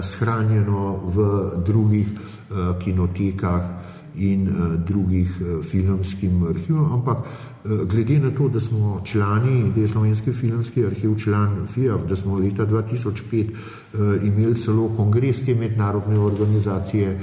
shranjeno 0.00 0.94
v 1.12 1.26
drugih 1.66 2.08
uh, 2.08 2.78
kinotekah 2.80 3.74
in 4.16 4.48
drugih 4.88 5.28
filmskih 5.68 6.30
arhivov. 6.48 6.92
Ampak 6.94 7.18
glede 7.84 8.18
na 8.18 8.30
to, 8.30 8.48
da 8.48 8.60
smo 8.60 9.00
člani, 9.04 9.72
da 9.74 9.80
je 9.80 9.88
Slovenski 9.88 10.32
filmski 10.32 10.86
arhiv 10.86 11.16
član 11.18 11.66
FIAF, 11.66 12.00
da 12.08 12.16
smo 12.16 12.38
leta 12.38 12.66
2005 12.66 13.50
uh, 13.50 14.00
imeli 14.22 14.54
celo 14.54 14.88
kongres 14.96 15.44
te 15.44 15.54
mednarodne 15.54 16.18
organizacije 16.18 17.20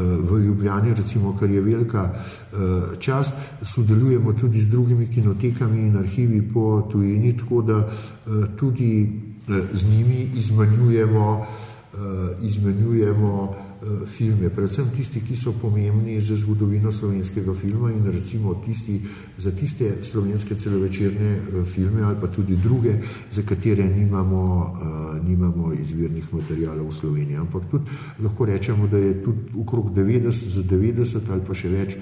v 0.00 0.38
Ljubljani, 0.38 0.94
recimo, 0.94 1.36
kar 1.40 1.50
je 1.50 1.60
velika 1.60 2.10
uh, 2.12 2.58
čast, 2.98 3.34
sodelujemo 3.62 4.32
tudi 4.32 4.62
z 4.62 4.70
drugimi 4.70 5.06
kinotekami 5.06 5.80
in 5.80 5.96
arhivi 5.96 6.42
po 6.52 6.88
tujini, 6.92 7.36
tako 7.36 7.62
da 7.62 7.76
uh, 7.76 8.44
tudi 8.56 9.20
uh, 9.48 9.56
z 9.72 9.90
njimi 9.90 10.30
izmenjujemo, 10.34 11.46
izmenjujemo 12.42 13.56
Eh, 13.56 13.65
filme, 14.06 14.50
predvsem 14.50 14.90
tisti, 14.96 15.20
ki 15.20 15.36
so 15.36 15.52
pomembni 15.60 16.20
za 16.20 16.36
zgodovino 16.36 16.92
slovenskega 16.92 17.54
filma 17.54 17.90
in 17.92 18.06
recimo 18.12 18.54
tisti, 18.64 19.00
za 19.38 19.50
tiste 19.50 20.04
slovenske 20.04 20.54
celovečerne 20.54 21.30
eh, 21.36 21.64
filme 21.64 22.02
ali 22.02 22.16
pa 22.20 22.26
tudi 22.26 22.56
druge, 22.56 22.98
za 23.30 23.42
katere 23.42 23.84
nimamo, 23.84 24.42
uh, 24.42 25.28
nimamo 25.28 25.72
izvirnih 25.72 26.34
materijalov 26.34 26.88
v 26.88 26.92
Sloveniji. 26.92 27.36
Ampak 27.36 27.62
tudi 27.70 27.84
lahko 28.22 28.44
rečemo, 28.44 28.86
da 28.86 28.98
je 28.98 29.22
tudi 29.22 29.38
okrog 29.60 29.90
90, 29.90 30.30
za 30.30 30.62
90 30.62 31.30
ali 31.30 31.42
pa 31.46 31.54
še 31.54 31.68
več 31.68 31.98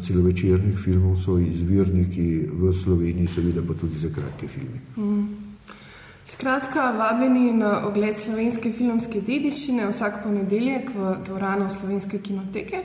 celovečernih 0.00 0.78
filmov 0.78 1.14
so 1.20 1.36
izvirniki 1.38 2.48
v 2.48 2.72
Sloveniji, 2.72 3.28
seveda 3.28 3.62
pa 3.62 3.74
tudi 3.74 3.98
za 3.98 4.08
kratke 4.08 4.48
filme. 4.48 4.80
Mm. 4.96 5.39
Skratka, 6.30 6.90
vabljeni 6.98 7.52
na 7.52 7.86
ogled 7.86 8.14
slovenske 8.14 8.70
filmske 8.72 9.18
dediščine 9.26 9.88
vsak 9.90 10.20
ponedeljek 10.22 10.92
v 10.94 11.14
dvorano 11.26 11.66
Slovenske 11.74 12.20
kinoteke. 12.22 12.84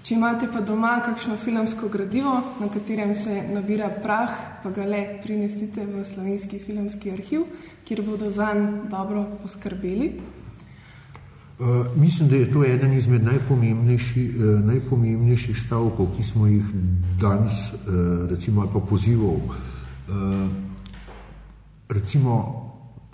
Če 0.00 0.14
imate 0.14 0.48
pa 0.48 0.62
doma 0.64 0.94
kakšno 1.04 1.36
filmsko 1.36 1.90
gradivo, 1.92 2.32
na 2.56 2.70
katerem 2.72 3.12
se 3.14 3.42
nabira 3.52 3.90
prah, 4.02 4.32
pa 4.62 4.72
ga 4.72 4.88
le 4.88 5.02
prinesite 5.20 5.84
v 5.84 6.06
Slovenski 6.08 6.62
filmski 6.62 7.12
arhiv, 7.12 7.44
kjer 7.84 8.00
bodo 8.06 8.30
za 8.32 8.48
njim 8.54 8.86
dobro 8.88 9.26
poskrbeli. 9.42 10.12
Uh, 11.58 11.96
mislim, 12.00 12.30
da 12.32 12.36
je 12.36 12.52
to 12.52 12.64
eden 12.64 12.92
izmed 12.96 13.24
najpomembnejših, 13.24 14.36
uh, 14.36 14.60
najpomembnejših 14.72 15.58
stavkov, 15.66 16.14
ki 16.16 16.22
smo 16.24 16.46
jih 16.48 16.72
danes, 17.20 17.74
uh, 17.74 18.24
recimo, 18.30 18.64
pa 18.72 18.80
pozivov. 18.80 19.36
Uh, 20.08 20.48
recimo, 21.88 22.65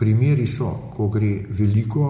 Primeri 0.02 0.48
so, 0.50 0.72
ko 0.96 1.06
gre 1.14 1.46
veliko 1.46 2.06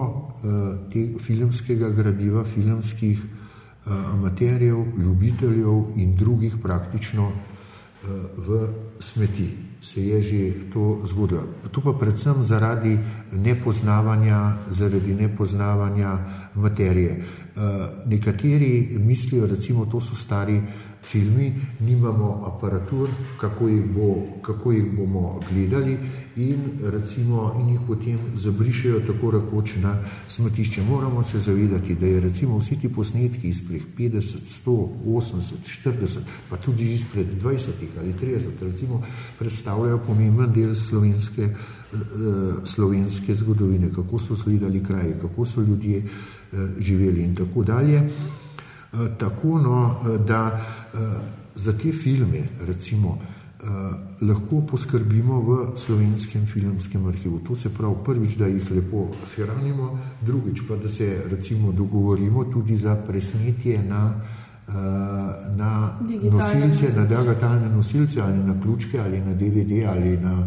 tega 0.89 1.19
filmskega 1.21 1.91
gradiva, 1.93 2.41
filmskih 2.43 3.19
uh, 3.21 3.91
amaterjev, 4.13 4.97
ljubiteljev 4.97 5.99
in 6.01 6.15
drugih 6.17 6.55
praktično 6.63 7.27
uh, 7.27 8.09
v 8.37 8.67
smeti. 8.99 9.49
Se 9.83 10.01
je 10.07 10.21
že 10.21 10.71
to 10.73 11.03
zgodilo. 11.05 11.43
To 11.71 11.81
pa 11.81 11.93
predvsem 11.93 12.43
zaradi 12.43 12.97
nepoznavanja, 13.31 14.57
zaradi 14.71 15.13
nepoznavanja 15.13 16.17
materije. 16.55 17.25
Uh, 17.55 17.61
nekateri 18.09 18.97
mislijo, 18.99 19.47
recimo, 19.47 19.85
to 19.85 20.01
so 20.01 20.15
stari 20.15 20.61
filmi, 21.03 21.53
nimamo 21.79 22.43
aparatur, 22.47 23.09
kako 23.39 23.67
jih, 23.67 23.85
bo, 23.85 24.25
kako 24.41 24.71
jih 24.71 24.85
bomo 24.97 25.39
gledali 25.51 25.97
in, 26.35 26.59
recimo, 26.83 27.53
in 27.59 27.69
jih 27.69 27.79
potem 27.87 28.19
zabrišajo 28.35 28.99
tako 29.07 29.31
rekoč 29.31 29.75
na 29.83 29.97
smetišče. 30.27 30.81
Moramo 30.89 31.23
se 31.23 31.39
zavedati, 31.39 31.95
da 31.95 32.07
je 32.07 32.19
recimo 32.19 32.57
vsi 32.57 32.79
ti 32.81 32.93
posnetki 32.93 33.49
izpred 33.49 33.81
50, 33.97 34.21
100, 34.65 34.87
80, 35.05 35.53
40, 35.85 36.19
pa 36.49 36.57
tudi 36.57 36.93
izpred 36.93 37.27
20 37.43 37.69
ali 37.99 38.13
30, 38.21 38.47
recimo, 38.61 39.03
predstavljajo 39.39 39.97
pomemben 40.07 40.53
del 40.53 40.75
slovenske, 40.75 41.49
uh, 41.93 41.99
slovenske 42.63 43.35
zgodovine, 43.35 43.91
kako 43.95 44.17
so 44.17 44.33
izgledali 44.33 44.83
kraji, 44.83 45.13
kako 45.21 45.45
so 45.45 45.61
ljudje 45.61 46.03
živeli 46.79 47.23
in 47.23 47.35
tako 47.35 47.63
dalje. 47.63 48.01
Uh, 48.93 48.99
tako, 49.17 49.59
no, 49.59 49.99
da 50.27 50.65
uh, 50.93 50.99
za 51.55 51.73
te 51.77 51.91
filme, 51.91 52.43
recimo, 52.67 53.19
Eh, 53.63 53.69
lahko 54.27 54.59
poskrbimo 54.67 55.39
v 55.39 55.51
slovenskem 55.79 56.43
filmskem 56.45 57.07
arhivu. 57.07 57.39
To 57.47 57.55
se 57.55 57.69
pravi, 57.71 57.95
prvič, 58.05 58.35
da 58.35 58.47
jih 58.47 58.71
lepo 58.71 59.07
shranimo, 59.23 59.99
drugič 60.21 60.67
pa, 60.67 60.75
da 60.75 60.89
se 60.89 61.23
recimo 61.31 61.71
dogovorimo 61.71 62.43
tudi 62.43 62.77
za 62.77 62.95
presnetje 62.95 63.79
na, 63.83 64.19
na 65.55 65.99
nosilce, 66.31 66.91
na 66.95 67.05
digitalne 67.05 67.69
nosilce 67.69 68.21
ali 68.21 68.43
na 68.43 68.61
ključke 68.61 68.99
ali 68.99 69.21
na 69.21 69.33
DVD 69.33 69.87
ali 69.87 70.17
na 70.17 70.43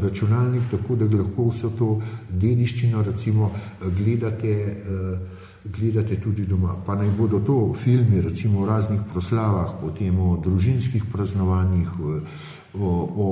računalnik, 0.00 0.62
tako 0.70 0.96
da 0.96 1.08
lahko 1.16 1.48
vso 1.48 1.70
to 1.78 2.00
dediščino 2.30 3.02
recimo 3.02 3.50
gledate. 3.98 4.82
Uh, 4.88 5.42
gledate 5.64 6.20
tudi 6.20 6.46
doma. 6.46 6.74
Pa 6.86 6.94
naj 6.94 7.10
bodo 7.18 7.38
to 7.40 7.74
filmi, 7.78 8.20
recimo 8.20 8.60
o 8.60 8.66
raznih 8.66 9.00
proslavah, 9.12 9.76
potem 9.80 10.18
o 10.18 10.36
družinskih 10.44 11.04
praznovanjih, 11.12 11.88
o, 12.00 12.20
o, 12.74 13.28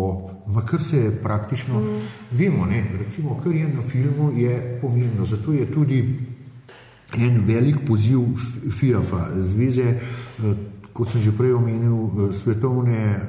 o 0.47 0.63
kar 0.67 0.83
se 0.83 1.11
praktično 1.23 1.81
mm. 1.81 2.01
vemo, 2.31 2.67
ne? 2.67 2.85
recimo, 2.99 3.41
kar 3.45 3.55
je 3.55 3.69
na 3.69 3.83
filmu, 3.83 4.33
je 4.39 4.79
pomembno. 4.81 5.25
Zato 5.25 5.53
je 5.53 5.73
tudi 5.73 6.19
en 7.19 7.43
velik 7.47 7.81
poziv 7.87 8.21
FIAF-a, 8.71 9.43
zveze, 9.43 9.83
eh, 9.83 10.55
kot 11.01 11.09
sem 11.09 11.25
že 11.25 11.33
prej 11.33 11.57
omenil, 11.57 11.97
eh, 11.97 12.33
svetovne 12.37 13.01
eh, 13.01 13.21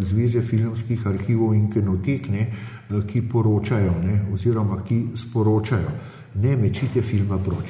zveze 0.00 0.40
filmskih 0.40 1.04
arhivov 1.04 1.52
in 1.52 1.68
kinotek, 1.68 2.32
ne? 2.32 2.44
ki 2.88 3.20
poročajo, 3.28 4.00
ne? 4.00 4.32
oziroma 4.32 4.80
ki 4.80 5.12
sporočajo, 5.12 5.92
ne 6.40 6.56
mečite 6.56 7.04
filma 7.04 7.36
proč. 7.36 7.68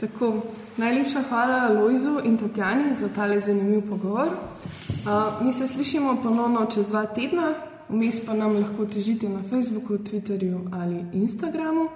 Tako, 0.00 0.40
najlepša 0.80 1.20
hvala 1.28 1.68
Lojzu 1.68 2.24
in 2.24 2.40
Tatjani 2.40 2.96
za 2.96 3.12
tale 3.12 3.40
zanimiv 3.40 3.84
pogovor. 3.88 4.28
Uh, 4.28 5.44
mi 5.44 5.52
se 5.52 5.68
slišimo 5.68 6.16
ponovno 6.22 6.64
čez 6.64 6.88
dva 6.88 7.04
tedna, 7.06 7.52
vmes 7.88 8.20
pa 8.26 8.34
nam 8.34 8.56
lahko 8.56 8.86
težite 8.86 9.28
na 9.28 9.42
Facebooku, 9.42 9.98
Twitterju 9.98 10.68
ali 10.72 11.04
Instagramu. 11.12 11.88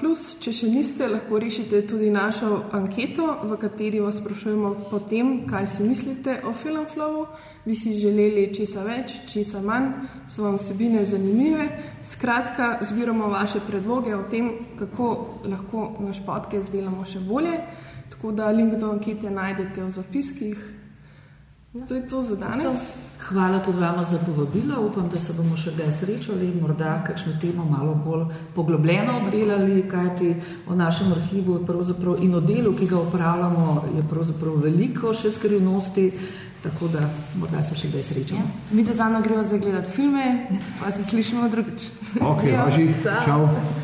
Plus, 0.00 0.20
če 0.40 0.52
še 0.56 0.68
niste, 0.72 1.04
lahko 1.04 1.36
rešite 1.36 1.82
tudi 1.84 2.08
našo 2.08 2.62
anketo, 2.72 3.26
v 3.44 3.58
kateri 3.60 4.00
vas 4.00 4.16
sprašujemo 4.16 4.70
o 4.88 5.00
tem, 5.04 5.42
kaj 5.44 5.66
si 5.68 5.84
mislite 5.84 6.38
o 6.48 6.54
Filmflowu. 6.56 7.26
Bi 7.66 7.76
si 7.76 7.92
želeli 7.92 8.46
česa 8.56 8.84
več, 8.84 9.18
česa 9.28 9.60
manj, 9.60 9.90
so 10.28 10.46
vam 10.46 10.56
vsebine 10.56 11.04
zanimive. 11.04 11.68
Skratka, 12.02 12.78
zbiramo 12.80 13.28
vaše 13.32 13.60
predloge 13.66 14.14
o 14.16 14.22
tem, 14.30 14.50
kako 14.78 15.10
lahko 15.44 15.90
naš 16.00 16.22
podcast 16.24 16.72
delamo 16.72 17.04
še 17.04 17.20
bolje. 17.20 17.58
Tako 18.14 18.32
da 18.32 18.48
link 18.48 18.78
do 18.80 18.94
ankete 18.96 19.28
najdete 19.30 19.84
v 19.84 19.90
zapiskih. 19.92 20.73
To 21.74 21.94
je 21.94 22.08
to 22.08 22.22
za 22.22 22.36
danes. 22.36 22.78
Hvala 23.18 23.58
tudi 23.58 23.78
vama 23.78 24.04
za 24.04 24.18
povabilo. 24.18 24.86
Upam, 24.86 25.08
da 25.08 25.18
se 25.18 25.32
bomo 25.32 25.56
še 25.56 25.72
kdaj 25.74 25.90
srečali 25.92 26.46
in 26.46 26.60
morda 26.62 27.00
kakšno 27.06 27.32
temo 27.40 27.64
malo 27.64 27.94
bolj 28.04 28.28
poglobljeno 28.54 29.16
obdelali, 29.18 29.82
kajti 29.90 30.36
o 30.68 30.74
našem 30.74 31.12
arhivu 31.12 31.58
in 32.20 32.34
o 32.34 32.40
delu, 32.40 32.74
ki 32.78 32.86
ga 32.86 33.00
upravljamo, 33.00 33.84
je 33.96 34.02
pravzaprav 34.10 34.54
veliko 34.62 35.14
še 35.14 35.30
skrivnosti. 35.30 36.12
Tako 36.62 36.88
da 36.88 37.00
morda 37.34 37.62
se 37.62 37.74
še 37.74 37.88
kdaj 37.88 38.02
srečamo. 38.02 38.40
Ja. 38.40 38.76
Mi 38.76 38.84
do 38.84 38.94
zano 38.94 39.20
gremo 39.20 39.44
zdaj 39.44 39.58
gledati 39.58 39.90
filme, 39.90 40.46
pa 40.80 40.92
se 40.92 41.04
slišimo 41.04 41.48
drugič. 41.48 41.90
Ok, 42.20 42.46
važi. 42.54 42.94
Čau. 43.02 43.18
Čau. 43.26 43.83